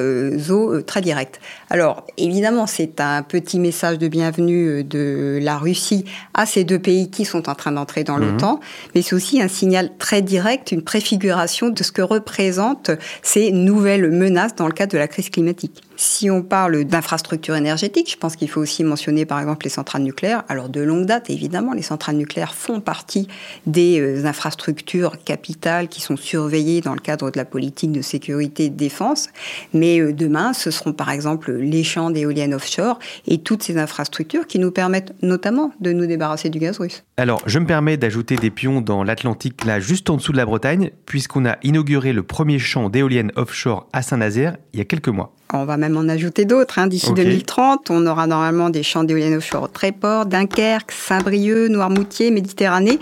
eaux 0.52 0.82
très 0.82 1.02
directes. 1.02 1.40
Alors, 1.70 2.06
évidemment, 2.18 2.68
c'est 2.68 3.00
un 3.00 3.24
petit 3.24 3.60
message 3.60 3.98
de 3.98 4.08
bienvenue 4.08 4.84
de 4.84 5.40
la 5.42 5.58
Russie 5.58 6.06
à 6.34 6.46
ces 6.46 6.64
deux 6.64 6.80
pays 6.80 7.10
qui 7.10 7.26
sont 7.26 7.50
en 7.50 7.56
train 7.58 7.74
d'entrer 7.74 8.04
dans 8.04 8.18
mhm. 8.18 8.32
l'OTAN, 8.32 8.60
mais 8.96 9.02
c'est 9.02 9.16
aussi 9.16 9.42
un 9.42 9.48
signal 9.50 9.92
très 9.98 10.22
direct, 10.22 10.72
une 10.72 10.84
préfiguration 10.84 11.70
de 11.70 11.84
ce 11.84 11.92
que 11.92 12.02
représentent 12.02 12.92
ces 13.22 13.52
nouvelles 13.52 14.10
menaces 14.12 14.56
dans 14.56 14.68
le 14.68 14.74
cadre 14.74 14.94
de 14.94 14.98
la 14.98 15.08
crise 15.08 15.30
climatique. 15.30 15.84
Si 16.00 16.30
on 16.30 16.44
parle 16.44 16.84
d'infrastructures 16.84 17.56
énergétiques, 17.56 18.12
je 18.12 18.18
pense 18.18 18.36
qu'il 18.36 18.48
faut 18.48 18.62
aussi 18.62 18.84
mentionner 18.84 19.26
par 19.26 19.40
exemple 19.40 19.66
les 19.66 19.72
centrales 19.72 20.04
nucléaires. 20.04 20.44
Alors 20.48 20.70
de 20.70 20.80
longue 20.80 21.08
date, 21.08 21.32
évidemment, 21.32 21.74
les 21.74 21.82
centrales 21.82 22.18
nucléaires 22.18 22.54
font 22.54 22.82
partie 22.82 23.28
des 23.66 24.00
euh, 24.00 24.28
infrastructures 24.28 25.24
capitales 25.26 25.88
qui 25.88 26.02
sont 26.02 26.16
surveillées 26.16 26.82
dans 26.82 26.94
le 26.94 27.00
cadre 27.00 27.32
de 27.32 27.38
la 27.38 27.46
politique 27.46 27.92
de 27.92 28.04
sécurité 28.04 28.66
et 28.66 28.70
de 28.70 28.76
défense. 28.76 29.30
Mais 29.74 30.00
euh, 30.00 30.14
demain, 30.14 30.54
ce 30.54 30.70
seront 30.70 30.94
par 30.94 31.10
exemple 31.10 31.52
les 31.52 31.84
champs 31.84 32.12
d'éoliennes 32.12 32.54
offshore 32.54 33.00
et 33.26 33.40
toutes 33.40 33.64
ces 33.64 33.80
infrastructures 33.80 34.46
qui 34.46 34.60
nous 34.60 34.72
permettent 34.72 35.16
notamment 35.24 35.72
de 35.82 35.94
nous 35.94 36.06
débarrasser 36.06 36.50
du 36.50 36.60
gaz 36.60 36.78
russe. 36.78 37.04
Alors, 37.18 37.42
je 37.48 37.58
me 37.58 37.66
permets 37.66 37.98
d'ajouter 37.98 38.36
des 38.36 38.52
pions 38.52 38.82
dans 38.82 39.04
l'Atlantique, 39.04 39.66
là, 39.66 39.80
juste 39.80 40.12
en 40.12 40.18
dessous 40.18 40.32
de 40.32 40.38
la 40.38 40.46
Bretagne, 40.46 40.92
puisqu'on 41.08 41.48
a 41.48 41.58
inauguré 41.64 42.14
le 42.14 42.22
premier 42.22 42.60
champ 42.60 42.90
d'éoliennes 42.90 43.32
offshore 43.36 43.90
à 43.94 44.04
Saint-Nazaire 44.04 44.58
il 44.74 44.78
y 44.78 44.82
a 44.82 44.86
quelques 44.86 45.08
mois. 45.08 45.34
On 45.54 45.64
va 45.64 45.78
même 45.78 45.96
en 45.96 46.10
ajouter 46.10 46.46
d'autres. 46.46 46.80
Hein. 46.80 46.88
D'ici 46.88 47.14
2030, 47.14 47.90
on 47.90 48.06
aura 48.06 48.28
normalement 48.28 48.70
des 48.70 48.84
champs 48.84 49.04
d'éoliennes 49.04 49.36
offshore 49.36 49.72
Tréport, 49.72 50.26
Dunkerque, 50.26 50.92
Saint-Brieuc, 50.92 51.70
Noirmoutier, 51.70 52.32
Méditerranée. 52.32 53.00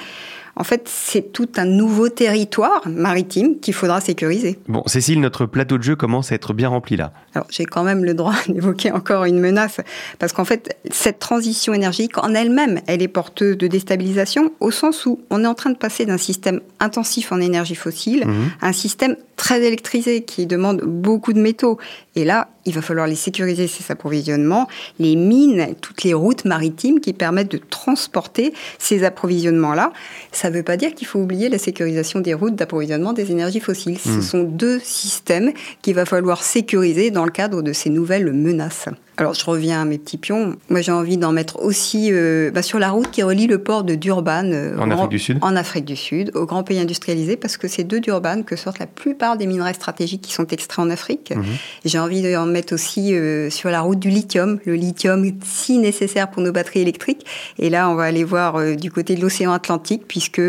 En 0.56 0.64
fait, 0.64 0.90
c'est 0.92 1.34
tout 1.34 1.50
un 1.58 1.66
nouveau 1.66 2.10
territoire 2.10 2.82
maritime 2.88 3.60
qu'il 3.60 3.74
faudra 3.74 4.00
sécuriser. 4.00 4.58
Bon, 4.68 4.84
Cécile, 4.86 5.20
notre 5.20 5.46
plateau 5.46 5.78
de 5.78 5.84
jeu 5.84 5.96
commence 5.96 6.32
à 6.32 6.36
être 6.36 6.54
bien 6.54 6.70
rempli 6.70 6.96
là. 6.96 7.12
Alors, 7.34 7.48
j'ai 7.50 7.66
quand 7.66 7.84
même 7.84 8.06
le 8.06 8.14
droit 8.14 8.36
d'évoquer 8.48 8.92
encore 8.92 9.26
une 9.26 9.40
menace, 9.40 9.82
parce 10.20 10.34
qu'en 10.34 10.46
fait, 10.46 10.78
cette 10.92 11.20
transition 11.20 11.74
énergétique 11.74 12.18
en 12.18 12.34
elle-même, 12.34 12.80
elle 12.88 13.02
est 13.02 13.08
porteuse 13.08 13.58
de 13.58 13.68
déstabilisation, 13.68 14.54
au 14.60 14.72
sens 14.72 15.06
où 15.06 15.20
on 15.30 15.44
est 15.44 15.48
en 15.48 15.56
train 15.56 15.72
de 15.72 15.78
passer 15.78 16.06
d'un 16.06 16.18
système 16.18 16.62
intensif 16.80 17.32
en 17.32 17.42
énergie 17.42 17.76
fossile 17.76 18.26
mhm. 18.26 18.52
à 18.62 18.68
un 18.68 18.74
système 18.74 19.16
très 19.36 19.62
électrisé 19.62 20.24
qui 20.24 20.46
demande 20.46 20.82
beaucoup 20.82 21.34
de 21.34 21.40
métaux. 21.40 21.78
Et 22.16 22.24
là, 22.24 22.50
il 22.66 22.74
va 22.74 22.82
falloir 22.82 23.08
les 23.08 23.16
sécuriser, 23.16 23.68
ces 23.68 23.92
approvisionnements, 23.92 24.68
les 25.00 25.16
mines, 25.16 25.76
toutes 25.82 26.04
les 26.04 26.14
routes 26.14 26.46
maritimes 26.46 27.00
qui 27.00 27.14
permettent 27.14 27.52
de 27.52 27.58
transporter 27.58 28.54
ces 28.80 29.04
approvisionnements-là. 29.04 29.92
Ça 30.32 30.45
ne 30.50 30.56
veut 30.56 30.64
pas 30.64 30.78
dire 30.78 30.94
qu'il 30.94 31.08
faut 31.08 31.20
oublier 31.20 31.50
la 31.50 31.58
sécurisation 31.58 32.20
des 32.20 32.34
routes 32.34 32.56
d'approvisionnement 32.56 33.14
des 33.14 33.32
énergies 33.32 33.60
fossiles. 33.60 33.98
Ce 34.00 34.10
hmm. 34.10 34.22
sont 34.22 34.44
deux 34.44 34.80
systèmes 34.84 35.52
qu'il 35.82 35.96
va 35.96 36.06
falloir 36.06 36.44
sécuriser 36.44 37.12
dans 37.12 37.26
le 37.26 37.32
cadre 37.32 37.62
de 37.62 37.74
ces 37.74 37.90
nouvelles 37.90 38.32
menaces. 38.32 38.90
Alors 39.18 39.34
je 39.34 39.46
reviens 39.46 39.82
à 39.82 39.86
mes 39.86 39.98
petits 39.98 40.18
pions. 40.18 40.56
Moi 40.70 40.82
j'ai 40.82 40.92
envie 40.92 41.18
d'en 41.18 41.32
mettre 41.32 41.62
aussi 41.62 42.10
euh, 42.12 42.52
bah, 42.52 42.62
sur 42.62 42.80
la 42.80 42.92
route 42.92 43.10
qui 43.12 43.24
relie 43.24 43.48
le 43.48 43.60
port 43.60 43.84
de 43.84 43.96
Durban 43.96 44.52
euh, 44.52 44.78
en, 44.78 44.92
Afrique 44.92 45.10
du 45.10 45.20
Sud. 45.20 45.38
en 45.42 45.56
Afrique 45.56 45.86
du 45.86 45.96
Sud, 45.96 46.32
aux 46.36 46.46
grands 46.46 46.64
pays 46.64 46.80
industrialisés, 46.80 47.38
parce 47.38 47.58
que 47.58 47.68
c'est 47.68 47.86
de 47.86 47.98
Durban 48.00 48.44
que 48.44 48.56
sortent 48.56 48.80
la 48.80 48.88
plupart 48.88 49.38
des 49.38 49.48
minerais 49.48 49.74
stratégiques 49.74 50.22
qui 50.22 50.34
sont 50.34 50.48
extraits 50.48 50.86
en 50.86 50.90
Afrique. 50.90 51.34
Mhm. 51.36 51.44
J'ai 51.86 52.00
envie 52.00 52.22
d'en 52.22 52.46
mettre 52.46 52.74
aussi 52.74 53.14
euh, 53.14 53.50
sur 53.50 53.70
la 53.70 53.82
route 53.82 54.00
du 54.00 54.10
lithium, 54.10 54.60
le 54.66 54.76
lithium 54.76 55.26
si 55.44 55.78
nécessaire 55.78 56.30
pour 56.30 56.42
nos 56.42 56.52
batteries 56.52 56.82
électriques. 56.82 57.26
Et 57.58 57.70
là 57.70 57.90
on 57.90 57.96
va 57.96 58.04
aller 58.04 58.24
voir 58.24 58.76
du 58.76 58.92
côté 58.92 59.16
de 59.16 59.22
l'océan 59.22 59.54
Atlantique, 59.54 60.04
puisque 60.08 60.42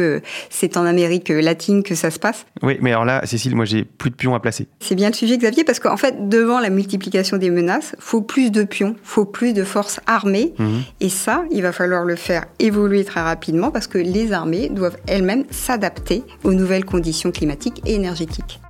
c'est 0.51 0.77
en 0.77 0.87
Amérique 0.87 1.29
latine 1.29 1.83
que 1.83 1.95
ça 1.95 2.11
se 2.11 2.19
passe. 2.19 2.47
Oui, 2.63 2.79
mais 2.81 2.91
alors 2.91 3.05
là, 3.05 3.25
Cécile, 3.27 3.55
moi 3.55 3.65
j'ai 3.65 3.85
plus 3.85 4.11
de 4.11 4.17
pions 4.17 4.35
à 4.35 4.41
placer. 4.41 4.67
C'est 4.81 4.95
bien 4.95 5.09
le 5.09 5.15
sujet, 5.15 5.39
Xavier, 5.39 5.65
parce 5.65 5.79
qu'en 5.79 5.97
fait, 5.97 6.29
devant 6.29 6.61
la 6.61 6.71
multiplication 6.71 7.37
des 7.37 7.51
menaces, 7.51 7.95
faut 7.99 8.23
plus 8.23 8.51
de 8.51 8.56
pions, 8.65 8.97
faut 9.03 9.25
plus 9.25 9.53
de 9.53 9.65
forces 9.65 10.01
armées. 10.07 10.55
Mhm. 10.59 10.83
Et 11.01 11.09
ça, 11.09 11.45
il 11.51 11.63
va 11.63 11.73
falloir 11.73 12.05
le 12.05 12.17
faire 12.17 12.47
évoluer 12.59 13.05
très 13.05 13.23
rapidement 13.23 13.71
parce 13.71 13.87
que 13.87 13.99
les 13.99 14.33
armées 14.33 14.69
doivent 14.69 14.99
elles-mêmes 15.07 15.45
s'adapter 15.51 16.25
aux 16.45 16.53
nouvelles 16.53 16.85
conditions 16.85 17.33
climatiques 17.33 17.83
et 17.85 17.95
énergétiques. 17.95 18.61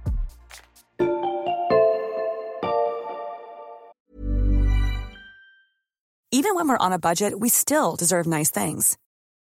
Even 6.33 6.55
when 6.55 6.69
we're 6.69 6.76
on 6.78 6.93
a 6.93 6.99
budget, 6.99 7.33
we 7.38 7.49
still 7.49 7.97
deserve 7.97 8.26
nice 8.26 8.50
things. 8.50 8.99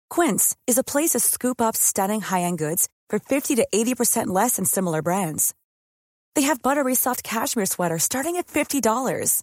Quince 0.09 0.55
is 0.67 0.79
a 0.79 0.85
place 0.85 1.11
to 1.11 1.21
scoop 1.21 1.61
up 1.61 1.75
stunning 1.75 2.21
high-end 2.21 2.59
goods 2.59 2.89
for 3.09 3.19
50 3.19 3.57
to 3.57 3.67
80% 3.75 4.29
less 4.29 4.57
than 4.57 4.65
similar 4.65 5.03
brands. 5.03 5.53
They 6.37 6.43
have 6.43 6.63
buttery 6.63 6.95
soft 6.95 7.23
cashmere 7.25 7.67
sweaters 7.67 8.05
starting 8.05 8.37
at 8.37 8.47
$50, 8.47 9.43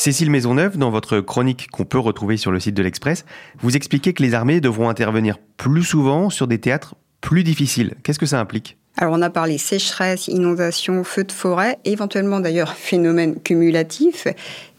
Cécile 0.00 0.30
Maisonneuve, 0.30 0.78
dans 0.78 0.90
votre 0.90 1.20
chronique 1.20 1.68
qu'on 1.70 1.84
peut 1.84 1.98
retrouver 1.98 2.38
sur 2.38 2.50
le 2.50 2.58
site 2.58 2.74
de 2.74 2.82
l'Express, 2.82 3.26
vous 3.60 3.76
expliquez 3.76 4.14
que 4.14 4.22
les 4.22 4.32
armées 4.32 4.62
devront 4.62 4.88
intervenir 4.88 5.36
plus 5.58 5.84
souvent 5.84 6.30
sur 6.30 6.46
des 6.46 6.58
théâtres 6.58 6.94
plus 7.20 7.44
difficiles. 7.44 7.92
Qu'est-ce 8.02 8.18
que 8.18 8.24
ça 8.24 8.40
implique? 8.40 8.78
Alors 8.96 9.12
on 9.12 9.20
a 9.20 9.28
parlé 9.28 9.58
sécheresse, 9.58 10.26
inondation, 10.28 11.04
feux 11.04 11.24
de 11.24 11.32
forêt, 11.32 11.78
éventuellement 11.84 12.40
d'ailleurs 12.40 12.72
phénomène 12.76 13.38
cumulatif. 13.42 14.26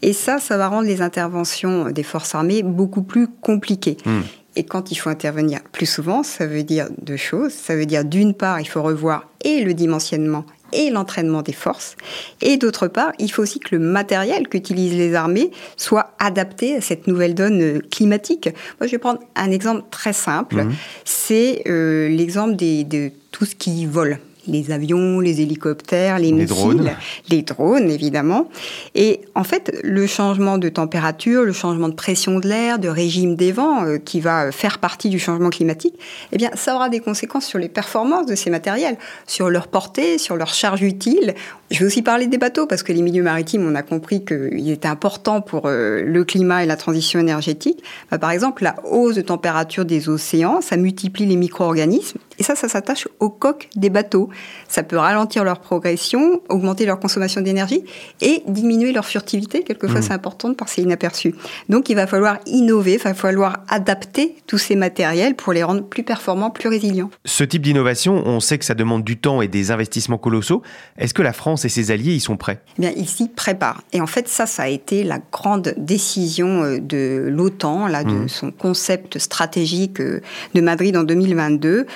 Et 0.02 0.12
ça, 0.12 0.40
ça 0.40 0.56
va 0.56 0.66
rendre 0.66 0.88
les 0.88 1.02
interventions 1.02 1.92
des 1.92 2.02
forces 2.02 2.34
armées 2.34 2.64
beaucoup 2.64 3.04
plus 3.04 3.28
compliquées. 3.28 3.98
Hmm. 4.04 4.22
Et 4.56 4.64
quand 4.64 4.90
il 4.90 4.96
faut 4.96 5.08
intervenir 5.08 5.60
plus 5.70 5.86
souvent, 5.86 6.24
ça 6.24 6.48
veut 6.48 6.64
dire 6.64 6.88
deux 7.00 7.16
choses. 7.16 7.52
Ça 7.52 7.76
veut 7.76 7.86
dire 7.86 8.04
d'une 8.04 8.34
part, 8.34 8.60
il 8.60 8.66
faut 8.66 8.82
revoir 8.82 9.28
et 9.44 9.62
le 9.62 9.72
dimensionnement 9.72 10.44
et 10.72 10.90
l'entraînement 10.90 11.42
des 11.42 11.52
forces. 11.52 11.96
Et 12.40 12.56
d'autre 12.56 12.88
part, 12.88 13.12
il 13.18 13.30
faut 13.30 13.42
aussi 13.42 13.60
que 13.60 13.74
le 13.76 13.78
matériel 13.78 14.48
qu'utilisent 14.48 14.96
les 14.96 15.14
armées 15.14 15.50
soit 15.76 16.14
adapté 16.18 16.76
à 16.76 16.80
cette 16.80 17.06
nouvelle 17.06 17.34
donne 17.34 17.82
climatique. 17.90 18.48
Moi, 18.80 18.86
je 18.86 18.92
vais 18.92 18.98
prendre 18.98 19.20
un 19.36 19.50
exemple 19.50 19.84
très 19.90 20.12
simple. 20.12 20.56
Mhm. 20.56 20.72
C'est 21.04 21.62
euh, 21.66 22.08
l'exemple 22.08 22.56
de 22.56 23.10
tout 23.30 23.44
ce 23.44 23.54
qui 23.54 23.86
vole 23.86 24.18
les 24.46 24.70
avions, 24.70 25.20
les 25.20 25.40
hélicoptères, 25.40 26.18
les, 26.18 26.32
missiles, 26.32 26.48
drones. 26.48 26.90
les 27.28 27.42
drones 27.42 27.90
évidemment. 27.90 28.48
Et 28.94 29.20
en 29.34 29.44
fait, 29.44 29.78
le 29.82 30.06
changement 30.06 30.58
de 30.58 30.68
température, 30.68 31.42
le 31.44 31.52
changement 31.52 31.88
de 31.88 31.94
pression 31.94 32.40
de 32.40 32.48
l'air, 32.48 32.78
de 32.78 32.88
régime 32.88 33.36
des 33.36 33.52
vents, 33.52 33.84
euh, 33.84 33.98
qui 33.98 34.20
va 34.20 34.52
faire 34.52 34.78
partie 34.78 35.08
du 35.08 35.18
changement 35.18 35.50
climatique, 35.50 35.94
eh 36.32 36.36
bien, 36.36 36.50
ça 36.54 36.74
aura 36.74 36.88
des 36.88 37.00
conséquences 37.00 37.46
sur 37.46 37.58
les 37.58 37.68
performances 37.68 38.26
de 38.26 38.34
ces 38.34 38.50
matériels, 38.50 38.96
sur 39.26 39.50
leur 39.50 39.68
portée, 39.68 40.18
sur 40.18 40.36
leur 40.36 40.54
charge 40.54 40.82
utile. 40.82 41.34
Je 41.70 41.78
vais 41.78 41.84
aussi 41.86 42.02
parler 42.02 42.26
des 42.26 42.38
bateaux 42.38 42.66
parce 42.66 42.82
que 42.82 42.92
les 42.92 43.02
milieux 43.02 43.22
maritimes, 43.22 43.66
on 43.66 43.74
a 43.74 43.82
compris 43.82 44.24
qu'il 44.24 44.70
était 44.70 44.88
important 44.88 45.40
pour 45.40 45.66
euh, 45.66 46.02
le 46.02 46.24
climat 46.24 46.64
et 46.64 46.66
la 46.66 46.76
transition 46.76 47.20
énergétique. 47.20 47.82
Bah, 48.10 48.18
par 48.18 48.30
exemple, 48.30 48.64
la 48.64 48.74
hausse 48.84 49.14
de 49.14 49.22
température 49.22 49.84
des 49.84 50.08
océans, 50.08 50.60
ça 50.60 50.76
multiplie 50.76 51.26
les 51.26 51.36
micro-organismes 51.36 52.18
et 52.38 52.42
ça, 52.42 52.54
ça 52.54 52.68
s'attache 52.68 53.08
aux 53.20 53.30
coques 53.30 53.68
des 53.76 53.90
bateaux. 53.90 54.28
Ça 54.68 54.82
peut 54.82 54.96
ralentir 54.96 55.44
leur 55.44 55.60
progression, 55.60 56.40
augmenter 56.48 56.86
leur 56.86 56.98
consommation 56.98 57.40
d'énergie 57.40 57.84
et 58.20 58.42
diminuer 58.46 58.92
leur 58.92 59.04
furtivité. 59.04 59.62
Quelquefois, 59.62 60.00
mmh. 60.00 60.02
c'est 60.02 60.12
important 60.12 60.48
de 60.48 60.54
passer 60.54 60.82
inaperçu. 60.82 61.34
Donc, 61.68 61.88
il 61.90 61.94
va 61.94 62.06
falloir 62.06 62.38
innover, 62.46 62.94
il 62.94 62.98
va 62.98 63.14
falloir 63.14 63.58
adapter 63.68 64.36
tous 64.46 64.58
ces 64.58 64.76
matériels 64.76 65.34
pour 65.34 65.52
les 65.52 65.62
rendre 65.62 65.82
plus 65.82 66.02
performants, 66.02 66.50
plus 66.50 66.68
résilients. 66.68 67.10
Ce 67.24 67.44
type 67.44 67.62
d'innovation, 67.62 68.22
on 68.26 68.40
sait 68.40 68.58
que 68.58 68.64
ça 68.64 68.74
demande 68.74 69.04
du 69.04 69.18
temps 69.18 69.42
et 69.42 69.48
des 69.48 69.70
investissements 69.70 70.18
colossaux. 70.18 70.62
Est-ce 70.98 71.14
que 71.14 71.22
la 71.22 71.32
France 71.32 71.64
et 71.64 71.68
ses 71.68 71.90
alliés 71.90 72.14
y 72.14 72.20
sont 72.20 72.36
prêts? 72.36 72.60
Eh 72.78 72.80
Bien, 72.80 72.92
ils 72.96 73.08
s'y 73.08 73.28
préparent. 73.28 73.82
Et 73.92 74.00
en 74.00 74.06
fait, 74.06 74.28
ça, 74.28 74.46
ça 74.46 74.64
a 74.64 74.68
été 74.68 75.04
la 75.04 75.18
grande 75.18 75.74
décision 75.76 76.62
euh, 76.62 76.78
de 76.78 77.28
l'OTAN, 77.28 77.86
là, 77.86 78.04
de 78.04 78.10
mmh. 78.10 78.28
son 78.28 78.50
concept 78.50 79.18
stratégique 79.18 80.00
euh, 80.00 80.20
de 80.54 80.60
Madrid 80.60 80.96
en 80.96 81.04
2022. 81.04 81.86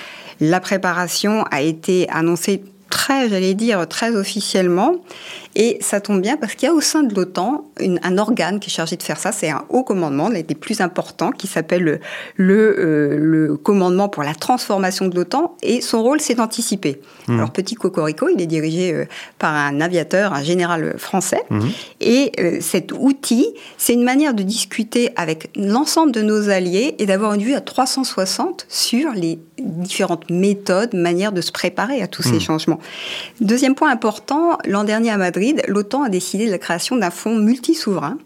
La 0.40 0.60
préparation 0.60 1.44
a 1.50 1.62
été 1.62 2.08
annoncée 2.10 2.62
très, 2.90 3.28
j'allais 3.28 3.54
dire, 3.54 3.86
très 3.88 4.14
officiellement. 4.14 4.96
Et 5.58 5.78
ça 5.80 6.00
tombe 6.02 6.20
bien 6.20 6.36
parce 6.36 6.54
qu'il 6.54 6.68
y 6.68 6.70
a 6.70 6.74
au 6.74 6.82
sein 6.82 7.02
de 7.02 7.14
l'OTAN 7.14 7.64
un 7.80 8.18
organe 8.18 8.60
qui 8.60 8.68
est 8.68 8.72
chargé 8.72 8.96
de 8.96 9.02
faire 9.02 9.18
ça. 9.18 9.32
C'est 9.32 9.48
un 9.48 9.64
haut 9.70 9.84
commandement, 9.84 10.28
l'un 10.28 10.42
des 10.42 10.54
plus 10.54 10.82
importants, 10.82 11.30
qui 11.30 11.46
s'appelle 11.46 11.82
le, 11.82 11.98
euh, 12.78 13.16
le, 13.18 13.56
commandement 13.56 14.10
pour 14.10 14.22
la 14.22 14.34
transformation 14.34 15.08
de 15.08 15.16
l'OTAN. 15.16 15.56
Et 15.62 15.80
son 15.80 16.02
rôle, 16.02 16.20
c'est 16.20 16.34
d'anticiper. 16.34 17.00
Mmh. 17.26 17.36
Alors, 17.36 17.52
petit 17.52 17.74
cocorico, 17.74 18.28
il 18.28 18.40
est 18.42 18.46
dirigé 18.46 18.92
euh, 18.92 19.06
par 19.38 19.54
un 19.54 19.80
aviateur, 19.80 20.34
un 20.34 20.42
général 20.42 20.98
français. 20.98 21.42
Mmh. 21.48 21.60
Et 22.02 22.32
euh, 22.38 22.58
cet 22.60 22.92
outil, 22.92 23.46
c'est 23.78 23.94
une 23.94 24.04
manière 24.04 24.34
de 24.34 24.42
discuter 24.42 25.10
avec 25.16 25.50
l'ensemble 25.56 26.12
de 26.12 26.20
nos 26.20 26.50
alliés 26.50 26.96
et 26.98 27.06
d'avoir 27.06 27.32
une 27.32 27.42
vue 27.42 27.54
à 27.54 27.62
360 27.62 28.66
sur 28.68 29.12
les 29.12 29.38
différentes 29.58 30.28
méthodes, 30.30 30.92
manières 30.92 31.32
de 31.32 31.40
se 31.40 31.50
préparer 31.50 32.02
à 32.02 32.08
tous 32.08 32.22
ces 32.22 32.36
mmh. 32.36 32.40
changements. 32.40 32.78
Deuxième 33.40 33.74
point 33.74 33.90
important, 33.90 34.58
l'an 34.66 34.84
dernier 34.84 35.10
à 35.10 35.16
Madrid, 35.16 35.45
l'OTAN 35.68 36.02
a 36.02 36.08
décidé 36.08 36.46
de 36.46 36.50
la 36.50 36.58
création 36.58 36.96
d'un 36.96 37.10
fonds 37.10 37.36
multisouverain 37.36 38.18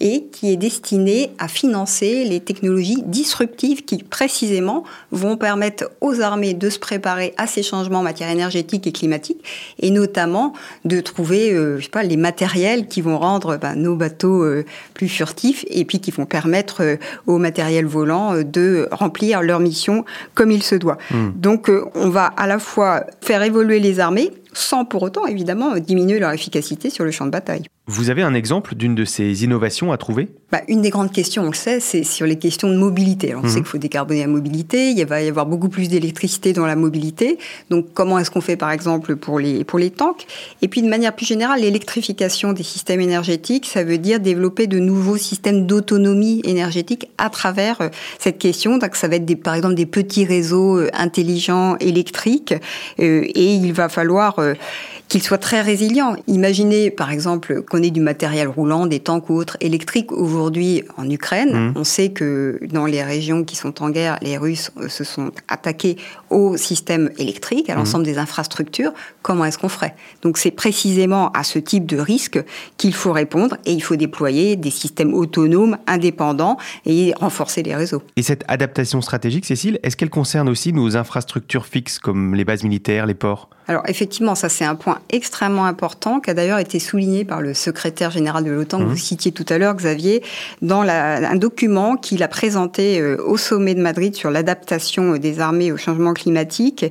et 0.00 0.24
qui 0.32 0.52
est 0.52 0.56
destiné 0.56 1.30
à 1.38 1.48
financer 1.48 2.24
les 2.24 2.40
technologies 2.40 3.02
disruptives 3.06 3.84
qui 3.84 4.02
précisément 4.02 4.84
vont 5.10 5.36
permettre 5.36 5.90
aux 6.00 6.20
armées 6.20 6.54
de 6.54 6.70
se 6.70 6.78
préparer 6.78 7.34
à 7.36 7.46
ces 7.46 7.62
changements 7.62 8.00
en 8.00 8.02
matière 8.02 8.30
énergétique 8.30 8.86
et 8.86 8.92
climatique 8.92 9.44
et 9.80 9.90
notamment 9.90 10.54
de 10.84 11.00
trouver 11.00 11.52
euh, 11.52 11.78
je 11.78 11.84
sais 11.84 11.90
pas, 11.90 12.02
les 12.02 12.16
matériels 12.16 12.86
qui 12.86 13.00
vont 13.00 13.18
rendre 13.18 13.56
ben, 13.56 13.74
nos 13.74 13.96
bateaux 13.96 14.42
euh, 14.42 14.64
plus 14.94 15.08
furtifs 15.08 15.64
et 15.68 15.84
puis 15.84 16.00
qui 16.00 16.10
vont 16.10 16.26
permettre 16.26 16.82
euh, 16.82 16.96
aux 17.26 17.38
matériels 17.38 17.86
volants 17.86 18.42
de 18.42 18.88
remplir 18.90 19.42
leur 19.42 19.60
mission 19.60 20.04
comme 20.34 20.50
il 20.50 20.62
se 20.62 20.74
doit. 20.74 20.98
Hmm. 21.10 21.30
Donc 21.36 21.70
on 21.94 22.08
va 22.08 22.26
à 22.26 22.46
la 22.46 22.58
fois 22.58 23.04
faire 23.20 23.42
évoluer 23.42 23.80
les 23.80 24.00
armées 24.00 24.30
sans 24.54 24.84
pour 24.84 25.02
autant 25.02 25.26
évidemment 25.26 25.76
diminuer 25.78 26.18
leur 26.18 26.32
efficacité 26.32 26.90
sur 26.90 27.04
le 27.04 27.10
champ 27.10 27.26
de 27.26 27.30
bataille. 27.30 27.64
Vous 27.86 28.08
avez 28.08 28.22
un 28.22 28.32
exemple 28.32 28.76
d'une 28.76 28.94
de 28.94 29.04
ces 29.04 29.44
innovations 29.44 29.92
à 29.92 29.98
trouver? 29.98 30.28
Bah, 30.50 30.62
Une 30.68 30.80
des 30.80 30.88
grandes 30.88 31.12
questions, 31.12 31.42
on 31.42 31.48
le 31.48 31.54
sait, 31.54 31.80
c'est 31.80 32.02
sur 32.02 32.24
les 32.24 32.38
questions 32.38 32.70
de 32.70 32.76
mobilité. 32.76 33.34
on 33.34 33.42
sait 33.42 33.48
mhm. 33.48 33.54
qu'il 33.56 33.64
faut 33.66 33.78
décarboner 33.78 34.20
la 34.20 34.26
mobilité, 34.26 34.88
il 34.88 35.04
va 35.04 35.20
y 35.20 35.28
avoir 35.28 35.44
beaucoup 35.44 35.68
plus 35.68 35.88
d'électricité 35.88 36.54
dans 36.54 36.64
la 36.64 36.76
mobilité. 36.76 37.38
Donc 37.68 37.88
comment 37.92 38.18
est-ce 38.18 38.30
qu'on 38.30 38.40
fait 38.40 38.56
par 38.56 38.70
exemple 38.70 39.16
pour 39.16 39.38
les, 39.38 39.64
pour 39.64 39.78
les 39.78 39.90
tanks? 39.90 40.26
Et 40.62 40.68
puis 40.68 40.80
de 40.80 40.88
manière 40.88 41.14
plus 41.14 41.26
générale, 41.26 41.60
l'électrification 41.60 42.54
des 42.54 42.62
systèmes 42.62 43.02
énergétiques, 43.02 43.66
ça 43.66 43.84
veut 43.84 43.98
dire 43.98 44.18
développer 44.18 44.66
de 44.66 44.78
nouveaux 44.78 45.18
systèmes 45.18 45.66
d'autonomie 45.66 46.40
énergétique 46.44 47.10
à 47.18 47.28
travers 47.28 47.82
euh, 47.82 47.88
cette 48.18 48.38
question. 48.38 48.78
Donc 48.78 48.96
ça 48.96 49.08
va 49.08 49.16
être 49.16 49.26
des, 49.26 49.36
par 49.36 49.52
exemple 49.52 49.74
des 49.74 49.84
petits 49.84 50.24
réseaux 50.24 50.78
euh, 50.78 50.88
intelligents 50.94 51.76
électriques 51.80 52.54
euh, 52.98 53.26
et 53.26 53.54
il 53.54 53.74
va 53.74 53.90
falloir 53.90 54.36
qu'il 55.08 55.22
soit 55.22 55.38
très 55.38 55.60
résilient. 55.60 56.16
Imaginez 56.26 56.90
par 56.90 57.10
exemple 57.10 57.62
qu'on 57.62 57.82
ait 57.82 57.90
du 57.90 58.00
matériel 58.00 58.48
roulant, 58.48 58.86
des 58.86 59.00
tanks 59.00 59.30
ou 59.30 59.34
autres 59.34 59.56
électriques 59.60 60.12
aujourd'hui 60.12 60.82
en 60.96 61.08
Ukraine. 61.08 61.52
Mmh. 61.52 61.72
On 61.76 61.84
sait 61.84 62.10
que 62.10 62.58
dans 62.72 62.86
les 62.86 63.02
régions 63.02 63.44
qui 63.44 63.56
sont 63.56 63.82
en 63.82 63.90
guerre, 63.90 64.18
les 64.22 64.36
Russes 64.36 64.70
euh, 64.78 64.88
se 64.88 65.04
sont 65.04 65.30
attaqués 65.48 65.96
au 66.30 66.56
système 66.56 67.10
électrique, 67.18 67.70
à 67.70 67.74
mmh. 67.74 67.78
l'ensemble 67.78 68.04
des 68.04 68.18
infrastructures. 68.18 68.92
Comment 69.22 69.44
est-ce 69.44 69.58
qu'on 69.58 69.68
ferait? 69.68 69.94
Donc 70.22 70.38
c'est 70.38 70.50
précisément 70.50 71.30
à 71.32 71.44
ce 71.44 71.58
type 71.58 71.86
de 71.86 71.98
risque 71.98 72.42
qu'il 72.76 72.94
faut 72.94 73.12
répondre 73.12 73.56
et 73.66 73.72
il 73.72 73.82
faut 73.82 73.96
déployer 73.96 74.56
des 74.56 74.70
systèmes 74.70 75.14
autonomes, 75.14 75.76
indépendants 75.86 76.56
et 76.86 77.12
renforcer 77.16 77.62
les 77.62 77.74
réseaux. 77.74 78.02
Et 78.16 78.22
cette 78.22 78.44
adaptation 78.48 79.00
stratégique, 79.00 79.46
Cécile, 79.46 79.78
est-ce 79.82 79.96
qu'elle 79.96 80.10
concerne 80.10 80.48
aussi 80.48 80.72
nos 80.72 80.96
infrastructures 80.96 81.66
fixes 81.66 81.98
comme 81.98 82.34
les 82.34 82.44
bases 82.44 82.64
militaires, 82.64 83.06
les 83.06 83.14
ports? 83.14 83.48
Alors 83.66 83.82
effectivement, 83.86 84.34
ça 84.34 84.48
c'est 84.48 84.64
un 84.64 84.74
point 84.74 84.93
extrêmement 85.10 85.66
important 85.66 86.20
qui 86.20 86.30
a 86.30 86.34
d'ailleurs 86.34 86.58
été 86.58 86.78
souligné 86.78 87.24
par 87.24 87.40
le 87.40 87.54
secrétaire 87.54 88.10
général 88.10 88.44
de 88.44 88.50
l'OTAN 88.50 88.78
que 88.78 88.84
vous 88.84 88.92
mmh. 88.92 88.96
citiez 88.96 89.32
tout 89.32 89.46
à 89.48 89.58
l'heure, 89.58 89.74
Xavier, 89.74 90.22
dans 90.62 90.82
un 90.82 91.36
document 91.36 91.96
qu'il 91.96 92.22
a 92.22 92.28
présenté 92.28 93.00
euh, 93.00 93.16
au 93.24 93.36
sommet 93.36 93.74
de 93.74 93.80
Madrid 93.80 94.14
sur 94.14 94.30
l'adaptation 94.30 95.16
des 95.16 95.40
armées 95.40 95.72
au 95.72 95.76
changement 95.76 96.14
climatique. 96.14 96.84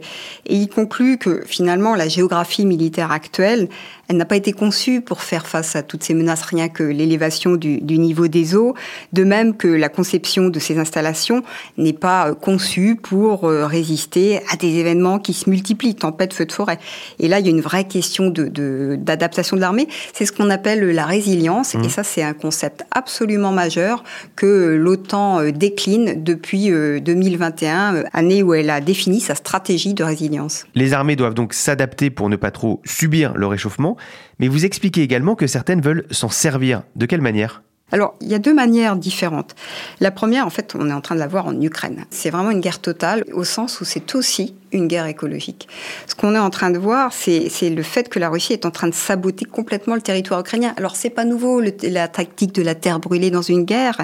Et 0.46 0.56
il 0.56 0.68
conclut 0.68 1.18
que 1.18 1.44
finalement 1.46 1.96
la 1.96 2.08
géographie 2.08 2.66
militaire 2.66 3.12
actuelle 3.12 3.70
elle 4.10 4.18
n'a 4.18 4.26
pas 4.26 4.36
été 4.36 4.52
conçue 4.52 5.02
pour 5.02 5.22
faire 5.22 5.48
face 5.48 5.76
à 5.76 5.84
toutes 5.84 6.04
ces 6.04 6.14
menaces, 6.14 6.42
rien 6.42 6.68
que 6.68 6.84
l'élévation 6.84 7.56
du, 7.56 7.80
niveau 7.82 8.28
des 8.28 8.56
eaux, 8.56 8.74
de 9.14 9.24
même 9.24 9.56
que 9.56 9.68
la 9.68 9.88
conception 9.88 10.50
de 10.50 10.60
ces 10.60 10.78
installations 10.78 11.42
n'est 11.78 11.94
pas 11.94 12.30
euh, 12.30 12.34
conçue 12.34 12.98
pour 13.02 13.46
euh, 13.46 13.66
résister 13.66 14.42
à 14.52 14.58
des 14.58 14.76
événements 14.76 15.20
qui 15.20 15.34
se 15.34 15.50
multiplient, 15.50 15.96
tempêtes, 15.96 16.34
feux 16.34 16.46
de 16.46 16.52
forêt. 16.52 16.80
Et 17.20 17.30
là, 17.30 17.40
il 17.40 17.46
y 17.46 17.48
a 17.48 17.52
une 17.52 17.62
vraie 17.62 17.86
question 17.86 18.30
d'adaptation 18.30 19.56
de, 19.56 19.62
l'armée. 19.62 19.88
C'est 20.14 20.26
ce 20.26 20.34
qu'on 20.34 20.50
appelle 20.50 20.84
la 20.92 21.06
résilience, 21.06 21.74
mmh. 21.74 21.84
et 21.84 21.90
ça, 21.90 22.04
c'est 22.04 22.24
un 22.24 22.34
concept 22.34 22.86
absolument 22.92 23.52
majeur 23.52 24.04
que 24.36 24.76
l'OTAN 24.76 25.40
euh, 25.40 25.52
décline 25.52 26.22
depuis 26.24 26.70
2021, 26.70 28.04
année 28.12 28.44
où 28.44 28.54
elle 28.54 28.70
a 28.70 28.82
défini 28.82 29.22
sa 29.22 29.36
stratégie 29.36 29.94
de 29.94 30.04
résilience. 30.04 30.66
Les 30.76 30.94
armées 30.94 31.16
doivent 31.16 31.34
donc 31.34 31.54
s'adapter 31.54 32.10
pour 32.10 32.30
ne 32.30 32.36
pas 32.36 32.52
trop 32.52 32.82
subir 32.84 33.34
le 33.36 33.48
réchauffement 33.48 33.93
mais 34.40 34.48
vous 34.48 34.66
expliquez 34.66 35.02
également 35.02 35.36
que 35.36 35.48
certaines 35.48 35.82
veulent 35.82 36.06
s'en 36.12 36.30
servir. 36.30 36.84
De 36.96 37.06
quelle 37.06 37.22
manière? 37.22 37.62
Alors, 37.92 38.16
il 38.22 38.28
y 38.28 38.34
a 38.34 38.40
deux 38.40 38.56
manières 38.56 38.96
différentes. 38.96 39.56
La 40.00 40.10
première, 40.10 40.48
en 40.48 40.50
fait, 40.50 40.74
on 40.76 40.90
est 40.90 40.94
en 40.94 41.02
train 41.02 41.14
de 41.14 41.20
la 41.20 41.28
voir 41.28 41.46
en 41.46 41.62
Ukraine. 41.62 42.06
C'est 42.10 42.32
vraiment 42.32 42.50
une 42.50 42.60
guerre 42.60 42.80
totale, 42.80 43.24
au 43.34 43.44
sens 43.44 43.82
où 43.82 43.86
c'est 43.86 44.16
aussi 44.16 44.56
une 44.74 44.88
guerre 44.88 45.06
écologique. 45.06 45.68
Ce 46.08 46.16
qu'on 46.16 46.36
est 46.36 46.40
en 46.40 46.50
train 46.50 46.72
de 46.72 46.78
voir, 46.78 47.14
c'est 47.14 47.70
le 47.70 47.84
fait 47.84 48.10
que 48.10 48.20
la 48.20 48.30
Russie 48.30 48.54
est 48.54 48.66
en 48.66 48.72
train 48.72 48.88
de 48.88 48.94
saboter 48.94 49.46
complètement 49.46 49.96
le 49.96 50.02
territoire 50.02 50.40
ukrainien. 50.40 50.74
Alors, 50.78 50.96
c'est 50.96 51.10
pas 51.10 51.26
nouveau, 51.26 51.62
la 51.84 52.08
tactique 52.08 52.54
de 52.54 52.62
la 52.62 52.76
terre 52.76 53.00
brûlée 53.00 53.32
dans 53.32 53.42
une 53.42 53.64
guerre, 53.64 53.98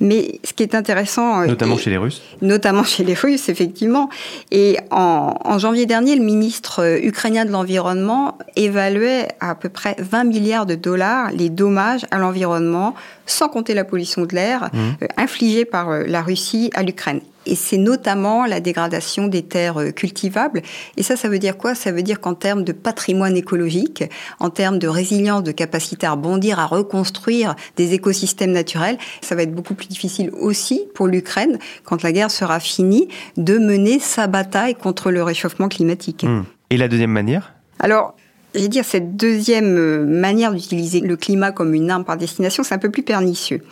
mais 0.00 0.40
ce 0.44 0.52
qui 0.52 0.62
est 0.62 0.74
intéressant... 0.74 1.42
Euh, 1.42 1.46
notamment 1.46 1.76
chez 1.76 1.90
les 1.90 1.96
Russes 1.96 2.22
Notamment 2.42 2.84
chez 2.84 3.04
les 3.04 3.14
Russes, 3.14 3.48
effectivement. 3.48 4.08
Et 4.50 4.78
en, 4.90 5.34
en 5.44 5.58
janvier 5.58 5.86
dernier, 5.86 6.16
le 6.16 6.24
ministre 6.24 6.82
euh, 6.82 6.98
ukrainien 7.02 7.44
de 7.44 7.50
l'Environnement 7.50 8.38
évaluait 8.56 9.28
à, 9.40 9.50
à 9.50 9.54
peu 9.54 9.68
près 9.68 9.96
20 9.98 10.24
milliards 10.24 10.66
de 10.66 10.74
dollars 10.74 11.30
les 11.32 11.50
dommages 11.50 12.06
à 12.10 12.18
l'environnement 12.18 12.94
sans 13.26 13.48
compter 13.48 13.74
la 13.74 13.84
pollution 13.84 14.22
de 14.22 14.34
l'air 14.34 14.70
mmh. 14.72 14.78
euh, 15.02 15.06
infligée 15.16 15.64
par 15.64 15.90
euh, 15.90 16.04
la 16.06 16.22
Russie 16.22 16.70
à 16.74 16.82
l'Ukraine. 16.82 17.20
Et 17.46 17.54
c'est 17.54 17.78
notamment 17.78 18.44
la 18.44 18.60
dégradation 18.60 19.28
des 19.28 19.42
terres 19.42 19.80
euh, 19.80 19.90
cultivables. 19.90 20.62
Et 20.96 21.02
ça, 21.02 21.16
ça 21.16 21.28
veut 21.28 21.38
dire 21.38 21.56
quoi? 21.56 21.74
Ça 21.74 21.92
veut 21.92 22.02
dire 22.02 22.20
qu'en 22.20 22.34
termes 22.34 22.64
de 22.64 22.72
patrimoine 22.72 23.36
écologique, 23.36 24.04
en 24.40 24.50
termes 24.50 24.78
de 24.78 24.88
résilience, 24.88 25.42
de 25.42 25.52
capacité 25.52 26.06
à 26.06 26.12
rebondir, 26.12 26.58
à 26.58 26.66
reconstruire 26.66 27.54
des 27.76 27.94
écosystèmes 27.94 28.52
naturels, 28.52 28.98
ça 29.20 29.34
va 29.34 29.42
être 29.42 29.54
beaucoup 29.54 29.74
plus 29.74 29.88
difficile 29.88 30.30
aussi 30.38 30.82
pour 30.94 31.06
l'Ukraine, 31.06 31.58
quand 31.84 32.02
la 32.02 32.12
guerre 32.12 32.30
sera 32.30 32.60
finie, 32.60 33.08
de 33.36 33.58
mener 33.58 33.98
sa 33.98 34.26
bataille 34.26 34.74
contre 34.74 35.10
le 35.10 35.22
réchauffement 35.22 35.68
climatique. 35.68 36.24
Mmh. 36.24 36.44
Et 36.70 36.76
la 36.76 36.88
deuxième 36.88 37.12
manière? 37.12 37.54
Alors, 37.78 38.14
je 38.54 38.60
vais 38.60 38.68
dire, 38.68 38.84
cette 38.84 39.16
deuxième 39.16 39.76
euh, 39.76 40.04
manière 40.04 40.52
d'utiliser 40.52 41.00
le 41.00 41.16
climat 41.16 41.52
comme 41.52 41.74
une 41.74 41.90
arme 41.90 42.04
par 42.04 42.16
destination, 42.16 42.62
c'est 42.62 42.74
un 42.74 42.78
peu 42.78 42.90
plus 42.90 43.02
pernicieux. 43.02 43.62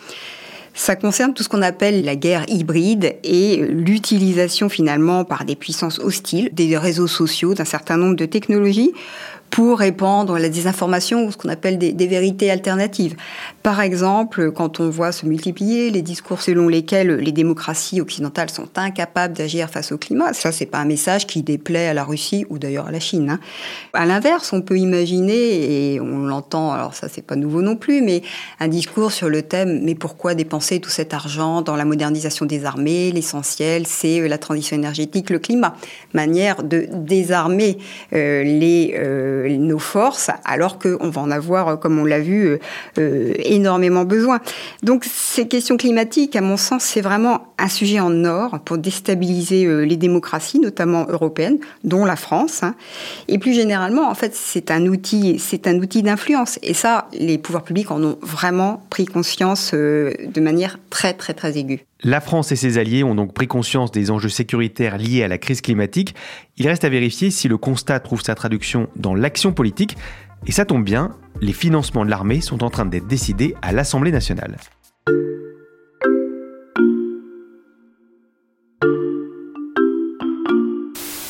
Ça 0.77 0.97
concerne 0.97 1.33
tout 1.33 1.41
ce 1.41 1.47
qu'on 1.47 1.61
appelle 1.61 2.03
la 2.03 2.17
guerre 2.17 2.43
hybride 2.49 3.15
et 3.23 3.65
l'utilisation 3.65 4.67
finalement 4.67 5.23
par 5.23 5.45
des 5.45 5.55
puissances 5.55 5.99
hostiles 5.99 6.49
des 6.51 6.77
réseaux 6.77 7.07
sociaux, 7.07 7.53
d'un 7.53 7.63
certain 7.63 7.95
nombre 7.95 8.17
de 8.17 8.25
technologies 8.25 8.91
pour 9.55 9.79
répandre 9.79 10.37
la 10.37 10.49
désinformation 10.49 11.23
ou 11.23 11.31
ce 11.31 11.37
qu'on 11.37 11.47
appelle 11.47 11.77
des, 11.77 12.07
vérités 12.07 12.51
alternatives. 12.51 13.15
Par 13.63 13.79
exemple, 13.79 14.51
quand 14.51 14.81
on 14.81 14.89
voit 14.89 15.13
se 15.13 15.25
multiplier 15.25 15.91
les 15.91 16.01
discours 16.01 16.41
selon 16.41 16.67
lesquels 16.67 17.15
les 17.15 17.31
démocraties 17.31 18.01
occidentales 18.01 18.49
sont 18.49 18.67
incapables 18.75 19.33
d'agir 19.33 19.69
face 19.69 19.93
au 19.93 19.97
climat, 19.97 20.33
ça 20.33 20.51
c'est 20.51 20.65
pas 20.65 20.79
un 20.79 20.85
message 20.85 21.25
qui 21.25 21.41
déplaît 21.41 21.87
à 21.87 21.93
la 21.93 22.03
Russie 22.03 22.45
ou 22.49 22.59
d'ailleurs 22.59 22.87
à 22.87 22.91
la 22.91 22.99
Chine. 22.99 23.29
Hein. 23.29 23.39
À 23.93 24.05
l'inverse, 24.05 24.51
on 24.51 24.61
peut 24.61 24.77
imaginer 24.77 25.93
et 25.93 26.01
on 26.01 26.25
l'entend, 26.25 26.73
alors 26.73 26.93
ça 26.93 27.07
c'est 27.07 27.25
pas 27.25 27.37
nouveau 27.37 27.61
non 27.61 27.77
plus, 27.77 28.01
mais 28.01 28.23
un 28.59 28.67
discours 28.67 29.13
sur 29.13 29.29
le 29.29 29.41
thème 29.41 29.79
mais 29.83 29.95
pourquoi 29.95 30.35
dépenser 30.35 30.81
tout 30.81 30.89
cet 30.89 31.13
argent 31.13 31.61
dans 31.61 31.77
la 31.77 31.85
modernisation 31.85 32.45
des 32.45 32.65
armées? 32.65 33.09
L'essentiel 33.13 33.87
c'est 33.87 34.19
euh, 34.19 34.27
la 34.27 34.37
transition 34.37 34.75
énergétique, 34.75 35.29
le 35.29 35.39
climat, 35.39 35.77
manière 36.13 36.61
de 36.61 36.89
désarmer 36.91 37.77
euh, 38.11 38.43
les 38.43 38.93
euh, 38.97 39.44
nos 39.49 39.79
forces, 39.79 40.29
alors 40.43 40.79
qu'on 40.79 41.09
va 41.09 41.21
en 41.21 41.31
avoir, 41.31 41.67
euh, 41.67 41.75
comme 41.75 41.99
on 41.99 42.05
l'a 42.05 42.19
vu, 42.19 42.57
euh, 42.97 43.33
énormément 43.39 44.03
besoin. 44.03 44.39
Donc 44.83 45.05
ces 45.05 45.47
questions 45.47 45.77
climatiques, 45.77 46.35
à 46.35 46.41
mon 46.41 46.57
sens, 46.57 46.83
c'est 46.83 47.01
vraiment 47.01 47.53
un 47.57 47.69
sujet 47.69 47.99
en 47.99 48.25
or 48.25 48.59
pour 48.65 48.77
déstabiliser 48.77 49.85
les 49.85 49.97
démocraties, 49.97 50.59
notamment 50.59 51.05
européennes, 51.09 51.57
dont 51.83 52.05
la 52.05 52.15
France. 52.15 52.63
Hein. 52.63 52.75
Et 53.27 53.37
plus 53.37 53.53
généralement, 53.53 54.09
en 54.09 54.15
fait, 54.15 54.35
c'est 54.35 54.71
un 54.71 54.85
outil, 54.87 55.39
c'est 55.39 55.67
un 55.67 55.75
outil 55.79 56.03
d'influence. 56.03 56.59
Et 56.63 56.73
ça, 56.73 57.07
les 57.13 57.37
pouvoirs 57.37 57.63
publics 57.63 57.91
en 57.91 58.03
ont 58.03 58.17
vraiment 58.21 58.83
pris 58.89 59.05
conscience 59.05 59.73
de 59.73 60.41
manière 60.41 60.77
très, 60.89 61.13
très, 61.13 61.33
très 61.33 61.57
aiguë. 61.57 61.85
La 62.03 62.21
France 62.21 62.51
et 62.51 62.55
ses 62.55 62.77
alliés 62.77 63.03
ont 63.03 63.15
donc 63.15 63.33
pris 63.33 63.47
conscience 63.47 63.91
des 63.91 64.11
enjeux 64.11 64.29
sécuritaires 64.29 64.97
liés 64.97 65.23
à 65.23 65.27
la 65.27 65.37
crise 65.37 65.61
climatique. 65.61 66.13
Il 66.57 66.67
reste 66.67 66.83
à 66.83 66.89
vérifier 66.89 67.31
si 67.31 67.47
le 67.47 67.57
constat 67.57 67.99
trouve 67.99 68.21
sa 68.21 68.35
traduction 68.35 68.89
dans 68.95 69.15
l'action 69.15 69.53
politique. 69.53 69.97
Et 70.45 70.51
ça 70.51 70.65
tombe 70.65 70.83
bien, 70.83 71.11
les 71.41 71.53
financements 71.53 72.05
de 72.05 72.09
l'armée 72.09 72.41
sont 72.41 72.63
en 72.63 72.69
train 72.69 72.85
d'être 72.85 73.07
décidés 73.07 73.55
à 73.61 73.71
l'Assemblée 73.71 74.11
nationale. 74.11 74.57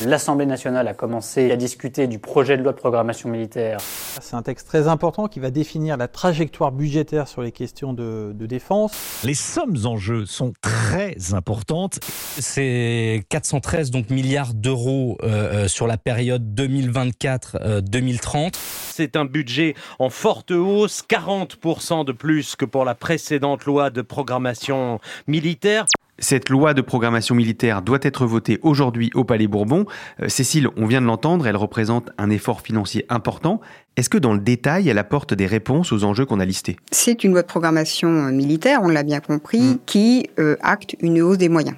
L'Assemblée 0.06 0.46
nationale 0.46 0.86
a 0.86 0.94
commencé 0.94 1.50
à 1.50 1.56
discuter 1.56 2.06
du 2.06 2.20
projet 2.20 2.56
de 2.56 2.62
loi 2.62 2.70
de 2.70 2.76
programmation 2.76 3.28
militaire. 3.28 3.78
C'est 4.20 4.36
un 4.36 4.42
texte 4.42 4.68
très 4.68 4.86
important 4.86 5.26
qui 5.26 5.40
va 5.40 5.50
définir 5.50 5.96
la 5.96 6.06
trajectoire 6.06 6.70
budgétaire 6.70 7.26
sur 7.26 7.42
les 7.42 7.50
questions 7.50 7.92
de, 7.92 8.32
défense. 8.46 8.92
Les 9.24 9.34
sommes 9.34 9.78
en 9.84 9.96
jeu 9.96 10.24
sont 10.24 10.52
très 10.60 11.34
importantes. 11.34 11.98
C'est 12.38 13.24
413 13.30 13.90
donc, 13.90 14.10
milliards 14.10 14.54
d'euros 14.54 15.18
euh, 15.24 15.64
euh, 15.64 15.68
sur 15.68 15.88
la 15.88 15.96
période 15.96 16.54
2024-2030. 16.54 17.56
Euh, 17.56 18.50
C'est 18.92 19.16
un 19.16 19.24
budget 19.24 19.74
en 19.98 20.08
forte 20.08 20.52
hausse, 20.52 21.02
40% 21.10 22.04
de 22.04 22.12
plus 22.12 22.54
que 22.54 22.64
pour 22.64 22.84
la 22.84 22.94
précédente 22.94 23.64
loi 23.64 23.90
de 23.90 24.02
programmation 24.02 25.00
militaire. 25.26 25.86
Cette 26.18 26.48
loi 26.48 26.72
de 26.72 26.80
programmation 26.80 27.34
militaire 27.34 27.82
doit 27.82 27.98
être 28.00 28.24
votée 28.24 28.58
aujourd'hui 28.62 29.10
au 29.14 29.24
Palais 29.24 29.46
Bourbon. 29.46 29.84
Euh, 30.22 30.28
Cécile, 30.28 30.68
on 30.76 30.86
vient 30.86 31.02
de 31.02 31.06
l'entendre, 31.06 31.46
elle 31.46 31.56
représente 31.56 32.08
un 32.16 32.30
effort 32.30 32.62
financier 32.62 33.04
important. 33.10 33.60
Est-ce 33.96 34.08
que 34.08 34.16
dans 34.16 34.32
le 34.32 34.40
détail, 34.40 34.88
elle 34.88 34.96
apporte 34.96 35.34
des 35.34 35.46
réponses 35.46 35.92
aux 35.92 36.04
enjeux 36.04 36.24
qu'on 36.24 36.40
a 36.40 36.46
listés? 36.46 36.76
C'est 36.90 37.22
une 37.22 37.32
loi 37.32 37.42
de 37.42 37.46
programmation 37.46 38.08
euh, 38.08 38.30
militaire, 38.30 38.80
on 38.82 38.88
l'a 38.88 39.02
bien 39.02 39.20
compris, 39.20 39.60
mm. 39.60 39.78
qui 39.84 40.30
euh, 40.38 40.56
acte 40.62 40.96
une 41.00 41.20
hausse 41.20 41.38
des 41.38 41.50
moyens. 41.50 41.76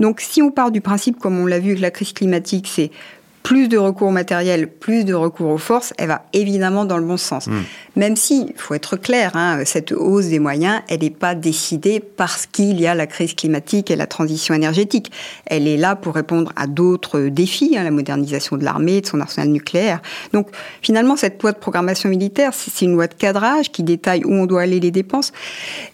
Donc 0.00 0.20
si 0.20 0.42
on 0.42 0.50
part 0.50 0.70
du 0.70 0.82
principe, 0.82 1.18
comme 1.18 1.38
on 1.38 1.46
l'a 1.46 1.58
vu 1.58 1.70
avec 1.70 1.80
la 1.80 1.90
crise 1.90 2.12
climatique, 2.12 2.68
c'est 2.68 2.90
plus 3.48 3.68
de 3.68 3.78
recours 3.78 4.08
au 4.08 4.10
matériel, 4.10 4.68
plus 4.68 5.06
de 5.06 5.14
recours 5.14 5.48
aux 5.48 5.56
forces, 5.56 5.94
elle 5.96 6.08
va 6.08 6.26
évidemment 6.34 6.84
dans 6.84 6.98
le 6.98 7.06
bon 7.06 7.16
sens. 7.16 7.46
Hmm. 7.46 7.62
Même 7.96 8.14
si, 8.14 8.52
il 8.54 8.60
faut 8.60 8.74
être 8.74 8.98
clair, 8.98 9.36
hein, 9.36 9.62
cette 9.64 9.92
hausse 9.92 10.26
des 10.26 10.38
moyens, 10.38 10.82
elle 10.88 11.00
n'est 11.00 11.08
pas 11.08 11.34
décidée 11.34 11.98
parce 11.98 12.44
qu'il 12.44 12.78
y 12.78 12.86
a 12.86 12.94
la 12.94 13.06
crise 13.06 13.32
climatique 13.32 13.90
et 13.90 13.96
la 13.96 14.06
transition 14.06 14.52
énergétique. 14.52 15.10
Elle 15.46 15.66
est 15.66 15.78
là 15.78 15.96
pour 15.96 16.14
répondre 16.14 16.52
à 16.56 16.66
d'autres 16.66 17.20
défis, 17.20 17.74
hein, 17.78 17.84
la 17.84 17.90
modernisation 17.90 18.58
de 18.58 18.64
l'armée, 18.64 19.00
de 19.00 19.06
son 19.06 19.18
arsenal 19.18 19.48
nucléaire. 19.48 20.02
Donc 20.34 20.48
finalement, 20.82 21.16
cette 21.16 21.42
loi 21.42 21.52
de 21.52 21.58
programmation 21.58 22.10
militaire, 22.10 22.52
c'est 22.52 22.84
une 22.84 22.92
loi 22.92 23.06
de 23.06 23.14
cadrage 23.14 23.72
qui 23.72 23.82
détaille 23.82 24.26
où 24.26 24.34
on 24.34 24.44
doit 24.44 24.60
aller 24.60 24.78
les 24.78 24.90
dépenses. 24.90 25.32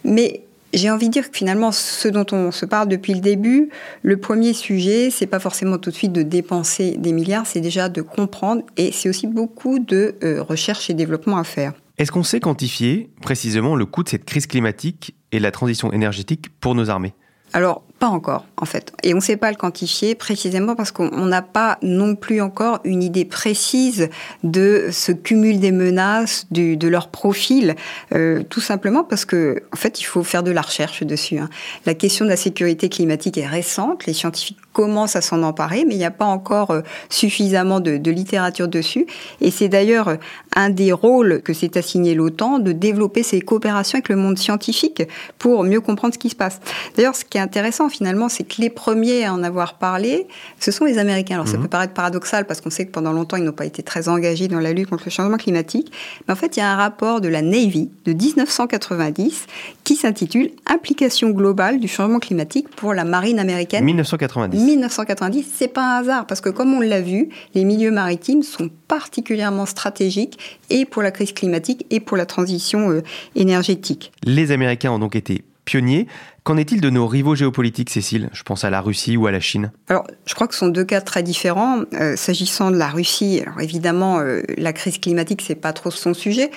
Mais 0.02 0.43
j'ai 0.74 0.90
envie 0.90 1.08
de 1.08 1.12
dire 1.12 1.30
que 1.30 1.37
finalement, 1.37 1.72
ce 1.72 2.08
dont 2.08 2.26
on 2.32 2.50
se 2.50 2.66
parle 2.66 2.88
depuis 2.88 3.14
le 3.14 3.20
début, 3.20 3.70
le 4.02 4.16
premier 4.16 4.52
sujet, 4.52 5.10
c'est 5.10 5.26
pas 5.26 5.38
forcément 5.38 5.78
tout 5.78 5.90
de 5.90 5.94
suite 5.94 6.12
de 6.12 6.22
dépenser 6.22 6.96
des 6.98 7.12
milliards, 7.12 7.46
c'est 7.46 7.60
déjà 7.60 7.88
de 7.88 8.02
comprendre 8.02 8.62
et 8.76 8.92
c'est 8.92 9.08
aussi 9.08 9.26
beaucoup 9.26 9.78
de 9.78 10.16
euh, 10.22 10.42
recherche 10.42 10.90
et 10.90 10.94
développement 10.94 11.38
à 11.38 11.44
faire. 11.44 11.72
Est-ce 11.96 12.10
qu'on 12.10 12.24
sait 12.24 12.40
quantifier 12.40 13.10
précisément 13.22 13.76
le 13.76 13.87
coût 13.87 14.02
de 14.02 14.08
cette 14.08 14.24
crise 14.24 14.46
climatique 14.46 15.14
et 15.30 15.38
la 15.38 15.52
transition 15.52 15.92
énergétique 15.92 16.48
pour 16.60 16.74
nos 16.74 16.90
armées? 16.90 17.14
Alors, 17.54 17.82
pas 18.00 18.08
encore, 18.08 18.44
en 18.56 18.64
fait. 18.64 18.92
Et 19.04 19.14
on 19.14 19.18
ne 19.18 19.22
sait 19.22 19.36
pas 19.36 19.48
le 19.48 19.56
quantifier 19.56 20.16
précisément 20.16 20.74
parce 20.74 20.90
qu'on 20.90 21.24
n'a 21.24 21.40
pas 21.40 21.78
non 21.82 22.16
plus 22.16 22.40
encore 22.42 22.80
une 22.82 23.00
idée 23.00 23.24
précise 23.24 24.10
de 24.42 24.88
ce 24.90 25.12
cumul 25.12 25.60
des 25.60 25.70
menaces, 25.70 26.48
de 26.50 26.88
leur 26.88 27.08
profil, 27.08 27.76
euh, 28.12 28.42
tout 28.42 28.60
simplement 28.60 29.04
parce 29.04 29.24
que, 29.24 29.62
en 29.72 29.76
fait, 29.76 30.00
il 30.00 30.04
faut 30.04 30.24
faire 30.24 30.42
de 30.42 30.50
la 30.50 30.62
recherche 30.62 31.04
dessus. 31.04 31.38
Hein. 31.38 31.48
La 31.86 31.94
question 31.94 32.24
de 32.24 32.30
la 32.30 32.36
sécurité 32.36 32.88
climatique 32.88 33.38
est 33.38 33.46
récente. 33.46 34.04
Les 34.06 34.14
scientifiques 34.14 34.58
commence 34.74 35.16
à 35.16 35.22
s'en 35.22 35.42
emparer, 35.42 35.84
mais 35.87 35.94
il 35.94 35.98
n'y 35.98 36.04
a 36.04 36.10
pas 36.10 36.26
encore 36.26 36.72
euh, 36.72 36.82
suffisamment 37.08 37.80
de, 37.80 37.96
de 37.96 38.10
littérature 38.10 38.68
dessus. 38.68 39.06
Et 39.40 39.50
c'est 39.50 39.68
d'ailleurs 39.68 40.08
euh, 40.08 40.16
un 40.54 40.68
des 40.68 40.92
rôles 40.92 41.40
que 41.42 41.54
s'est 41.54 41.78
assigné 41.78 42.14
l'OTAN 42.14 42.58
de 42.58 42.72
développer 42.72 43.22
ses 43.22 43.40
coopérations 43.40 43.96
avec 43.96 44.08
le 44.08 44.16
monde 44.16 44.37
scientifique 44.37 45.02
pour 45.38 45.64
mieux 45.64 45.80
comprendre 45.80 46.12
ce 46.12 46.18
qui 46.18 46.28
se 46.28 46.37
passe. 46.37 46.60
D'ailleurs, 46.96 47.14
ce 47.14 47.24
qui 47.24 47.38
est 47.38 47.40
intéressant 47.40 47.88
finalement, 47.88 48.28
c'est 48.28 48.44
que 48.44 48.60
les 48.60 48.68
premiers 48.68 49.24
à 49.24 49.32
en 49.32 49.42
avoir 49.42 49.78
parlé, 49.78 50.26
ce 50.58 50.70
sont 50.70 50.84
les 50.84 50.98
Américains. 50.98 51.37
Alors 51.37 51.48
ça 51.48 51.56
mhm. 51.56 51.62
peut 51.62 51.68
paraître 51.68 51.94
paradoxal 51.94 52.44
parce 52.44 52.60
qu'on 52.60 52.70
sait 52.70 52.84
que 52.84 52.92
pendant 52.92 53.12
longtemps, 53.12 53.37
ils 53.37 53.44
n'ont 53.44 53.52
pas 53.52 53.66
été 53.66 53.82
très 53.82 54.08
engagés 54.08 54.48
dans 54.48 54.60
la 54.60 54.72
lutte 54.72 54.90
contre 54.90 55.04
le 55.06 55.10
changement 55.10 55.37
climatique. 55.37 55.92
Mais 56.26 56.32
en 56.32 56.37
fait, 56.37 56.56
il 56.56 56.60
y 56.60 56.62
a 56.62 56.70
un 56.70 56.76
rapport 56.76 57.20
de 57.20 57.28
la 57.28 57.42
Navy 57.42 57.90
de 58.04 58.12
1990 58.12 59.46
qui 59.84 59.96
s'intitule 59.96 60.50
Implication 60.66 61.30
globale 61.30 61.78
du 61.78 61.88
changement 61.88 62.18
climatique 62.18 62.68
pour 62.74 62.92
la 62.94 63.04
marine 63.04 63.38
américaine. 63.38 63.84
1990. 63.84 64.63
1990, 64.64 65.46
c'est 65.55 65.68
pas 65.68 65.96
un 65.96 66.00
hasard 66.00 66.27
parce 66.27 66.40
que 66.40 66.48
comme 66.48 66.74
on 66.74 66.81
l'a 66.81 67.00
vu, 67.00 67.29
les 67.55 67.64
milieux 67.64 67.90
maritimes 67.90 68.42
sont 68.42 68.70
particulièrement 68.88 69.66
stratégiques 69.66 70.38
et 70.70 70.85
pour 70.85 71.03
la 71.03 71.11
crise 71.11 71.33
climatique 71.33 71.87
et 71.90 72.00
pour 72.00 72.16
la 72.16 72.27
transition 72.27 72.90
euh, 72.90 73.03
énergétique. 73.35 74.12
Les 74.24 74.50
Américains 74.50 74.90
ont 74.90 74.98
donc 74.98 75.16
été 75.16 75.44
pionniers. 75.64 76.07
Qu'en 76.42 76.59
est-il 76.59 76.83
de 76.83 76.90
nos 76.90 77.07
rivaux 77.07 77.35
géopolitiques, 77.35 77.88
Cécile? 77.88 78.29
Je 78.35 78.42
pense 78.42 78.64
à 78.64 78.70
la 78.70 78.83
Russie 78.83 79.16
ou 79.16 79.27
à 79.27 79.33
la 79.33 79.40
Chine. 79.40 79.72
Alors, 79.88 80.07
je 80.27 80.35
crois 80.35 80.46
que 80.46 80.53
ce 80.53 80.61
sont 80.61 80.68
deux 80.68 80.85
cas 80.85 81.00
très 81.00 81.22
différents. 81.22 81.81
Euh, 81.94 82.16
s'agissant 82.16 82.70
de 82.70 82.77
la 82.77 82.88
Russie, 82.88 83.40
alors 83.40 83.61
évidemment, 83.62 84.18
euh, 84.18 84.42
la 84.59 84.74
crise 84.74 84.98
climatique, 84.98 85.40
c'est 85.40 85.55
pas 85.55 85.72
trop 85.72 85.90
son 85.90 86.12
sujet. 86.12 86.50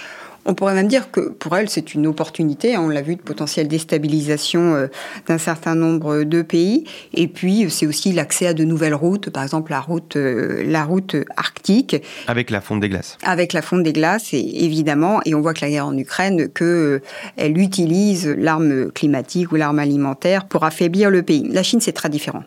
On 0.50 0.54
pourrait 0.54 0.74
même 0.74 0.88
dire 0.88 1.12
que 1.12 1.20
pour 1.20 1.58
elle, 1.58 1.70
c'est 1.70 1.94
une 1.94 2.08
opportunité. 2.08 2.78
On 2.78 2.88
l'a 2.88 3.02
vu 3.02 3.18
de 3.18 3.22
potentielle 3.22 3.68
déstabilisation 3.68 4.76
euh, 4.76 4.88
d'un 5.28 5.38
certain 5.38 5.76
nombre 5.76 6.24
de 6.24 6.42
pays. 6.42 6.86
Et 7.14 7.28
puis, 7.28 7.70
c'est 7.70 7.86
aussi 7.86 8.14
l'accès 8.14 8.48
à 8.48 8.54
de 8.54 8.64
nouvelles 8.64 8.96
routes, 8.96 9.30
par 9.30 9.44
exemple 9.44 9.72
la 9.72 9.82
route, 9.82 10.16
euh, 10.16 10.64
la 10.66 10.86
route 10.86 11.18
arctique. 11.36 11.98
Avec 12.28 12.50
la 12.50 12.62
fonte 12.62 12.80
des 12.80 12.88
glaces. 12.88 13.18
Avec 13.24 13.52
la 13.52 13.62
fonte 13.62 13.84
des 13.84 13.92
glaces, 13.92 14.34
et 14.34 14.64
évidemment. 14.64 15.20
Et 15.26 15.36
on 15.36 15.42
voit 15.42 15.54
que 15.54 15.66
la 15.66 15.70
guerre 15.70 15.88
en 15.88 15.98
Ukraine, 15.98 16.48
que 16.48 16.64
euh, 16.64 17.02
elle 17.36 17.58
utilise 17.58 18.26
l'arme 18.28 18.90
climatique 18.94 19.52
ou 19.52 19.56
l'arme 19.56 19.80
alimentaire 19.80 20.46
pour 20.46 20.64
affaiblir 20.64 21.10
le 21.10 21.24
pays. 21.24 21.46
La 21.50 21.62
Chine, 21.62 21.82
c'est 21.82 21.92
très 21.92 22.10
différent. 22.10 22.44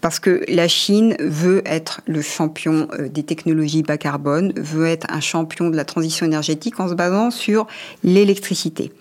Parce 0.00 0.20
que 0.20 0.42
la 0.48 0.68
Chine 0.68 1.16
veut 1.20 1.60
être 1.66 2.00
le 2.06 2.22
champion 2.22 2.88
des 2.98 3.24
technologies 3.24 3.82
bas 3.82 3.98
carbone, 3.98 4.54
veut 4.56 4.86
être 4.86 5.06
un 5.10 5.20
champion 5.20 5.68
de 5.68 5.76
la 5.76 5.84
transition 5.84 6.24
énergétique 6.24 6.80
en 6.80 6.88
se 6.88 6.94
basant 6.94 7.30
sur 7.30 7.41
sur 7.42 7.66
l'électricité. 8.04 8.92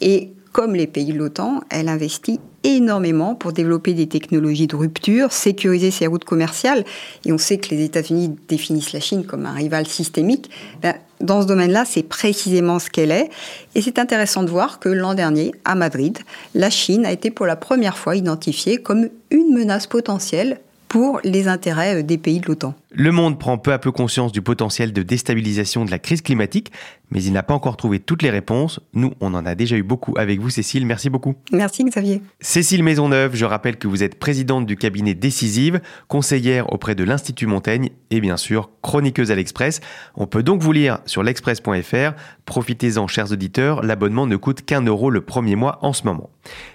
Et 0.00 0.30
comme 0.52 0.74
les 0.74 0.86
pays 0.86 1.12
de 1.12 1.18
l'OTAN, 1.18 1.60
elle 1.70 1.88
investit 1.88 2.40
énormément 2.64 3.34
pour 3.34 3.52
développer 3.52 3.94
des 3.94 4.08
technologies 4.08 4.66
de 4.66 4.76
rupture, 4.76 5.32
sécuriser 5.32 5.90
ses 5.90 6.06
routes 6.06 6.24
commerciales. 6.24 6.84
Et 7.24 7.32
on 7.32 7.38
sait 7.38 7.58
que 7.58 7.74
les 7.74 7.84
États-Unis 7.84 8.36
définissent 8.48 8.92
la 8.92 9.00
Chine 9.00 9.24
comme 9.24 9.46
un 9.46 9.52
rival 9.52 9.86
systémique. 9.86 10.50
Ben, 10.82 10.94
dans 11.20 11.42
ce 11.42 11.46
domaine-là, 11.46 11.84
c'est 11.84 12.02
précisément 12.02 12.78
ce 12.78 12.90
qu'elle 12.90 13.12
est. 13.12 13.30
Et 13.74 13.82
c'est 13.82 13.98
intéressant 13.98 14.42
de 14.42 14.50
voir 14.50 14.80
que 14.80 14.88
l'an 14.88 15.14
dernier, 15.14 15.52
à 15.64 15.74
Madrid, 15.74 16.18
la 16.54 16.70
Chine 16.70 17.06
a 17.06 17.12
été 17.12 17.30
pour 17.30 17.46
la 17.46 17.56
première 17.56 17.96
fois 17.96 18.16
identifiée 18.16 18.78
comme 18.78 19.08
une 19.30 19.54
menace 19.54 19.86
potentielle 19.86 20.60
pour 20.88 21.20
les 21.22 21.46
intérêts 21.46 22.02
des 22.02 22.18
pays 22.18 22.40
de 22.40 22.46
l'OTAN. 22.46 22.74
Le 22.92 23.12
monde 23.12 23.38
prend 23.38 23.56
peu 23.56 23.72
à 23.72 23.78
peu 23.78 23.92
conscience 23.92 24.32
du 24.32 24.42
potentiel 24.42 24.92
de 24.92 25.04
déstabilisation 25.04 25.84
de 25.84 25.92
la 25.92 26.00
crise 26.00 26.22
climatique, 26.22 26.72
mais 27.12 27.22
il 27.22 27.32
n'a 27.32 27.44
pas 27.44 27.54
encore 27.54 27.76
trouvé 27.76 28.00
toutes 28.00 28.22
les 28.22 28.30
réponses. 28.30 28.80
Nous, 28.94 29.12
on 29.20 29.32
en 29.34 29.46
a 29.46 29.54
déjà 29.54 29.76
eu 29.76 29.84
beaucoup 29.84 30.14
avec 30.16 30.40
vous, 30.40 30.50
Cécile. 30.50 30.86
Merci 30.86 31.08
beaucoup. 31.08 31.36
Merci, 31.52 31.84
Xavier. 31.84 32.20
Cécile 32.40 32.82
Maisonneuve, 32.82 33.36
je 33.36 33.44
rappelle 33.44 33.76
que 33.76 33.86
vous 33.86 34.02
êtes 34.02 34.18
présidente 34.18 34.66
du 34.66 34.76
cabinet 34.76 35.14
Décisive, 35.14 35.80
conseillère 36.08 36.72
auprès 36.72 36.96
de 36.96 37.04
l'Institut 37.04 37.46
Montaigne 37.46 37.90
et 38.10 38.20
bien 38.20 38.36
sûr 38.36 38.70
chroniqueuse 38.82 39.30
à 39.30 39.36
l'Express. 39.36 39.80
On 40.16 40.26
peut 40.26 40.42
donc 40.42 40.60
vous 40.60 40.72
lire 40.72 40.98
sur 41.06 41.22
l'express.fr. 41.22 42.12
Profitez-en, 42.44 43.06
chers 43.06 43.30
auditeurs, 43.30 43.82
l'abonnement 43.82 44.26
ne 44.26 44.34
coûte 44.34 44.62
qu'un 44.62 44.82
euro 44.82 45.10
le 45.10 45.20
premier 45.20 45.54
mois 45.54 45.78
en 45.82 45.92
ce 45.92 46.04
moment. 46.04 46.30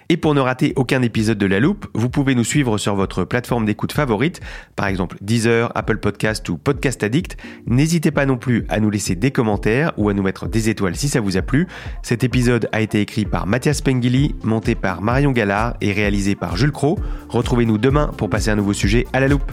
Et 0.08 0.16
pour 0.16 0.34
ne 0.34 0.40
rater 0.40 0.72
aucun 0.76 1.02
épisode 1.02 1.38
de 1.38 1.46
La 1.46 1.60
Loupe, 1.60 1.86
vous 1.92 2.08
pouvez 2.08 2.34
nous 2.34 2.44
suivre 2.44 2.78
sur 2.78 2.94
votre 2.94 3.24
plateforme 3.24 3.66
d'écoute 3.66 3.92
favorite, 3.92 4.40
par 4.76 4.86
exemple 4.86 5.18
Deezer, 5.20 5.72
Apple 5.74 5.98
Podcast 6.06 6.48
ou 6.50 6.56
Podcast 6.56 7.02
Addict. 7.02 7.36
N'hésitez 7.66 8.12
pas 8.12 8.26
non 8.26 8.36
plus 8.36 8.64
à 8.68 8.78
nous 8.78 8.90
laisser 8.90 9.16
des 9.16 9.32
commentaires 9.32 9.92
ou 9.96 10.08
à 10.08 10.14
nous 10.14 10.22
mettre 10.22 10.46
des 10.46 10.68
étoiles 10.68 10.94
si 10.94 11.08
ça 11.08 11.20
vous 11.20 11.36
a 11.36 11.42
plu. 11.42 11.66
Cet 12.04 12.22
épisode 12.22 12.68
a 12.70 12.80
été 12.80 13.00
écrit 13.00 13.24
par 13.24 13.48
Mathias 13.48 13.80
Pengili, 13.80 14.36
monté 14.44 14.76
par 14.76 15.02
Marion 15.02 15.32
Gallard 15.32 15.76
et 15.80 15.92
réalisé 15.92 16.36
par 16.36 16.56
Jules 16.56 16.70
Cro. 16.70 16.96
Retrouvez-nous 17.28 17.78
demain 17.78 18.12
pour 18.16 18.30
passer 18.30 18.50
un 18.50 18.54
nouveau 18.54 18.72
sujet 18.72 19.04
à 19.12 19.18
la 19.18 19.26
loupe. 19.26 19.50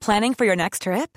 Planning 0.00 0.34
for 0.34 0.44
your 0.44 0.56
next 0.56 0.82
trip? 0.82 1.16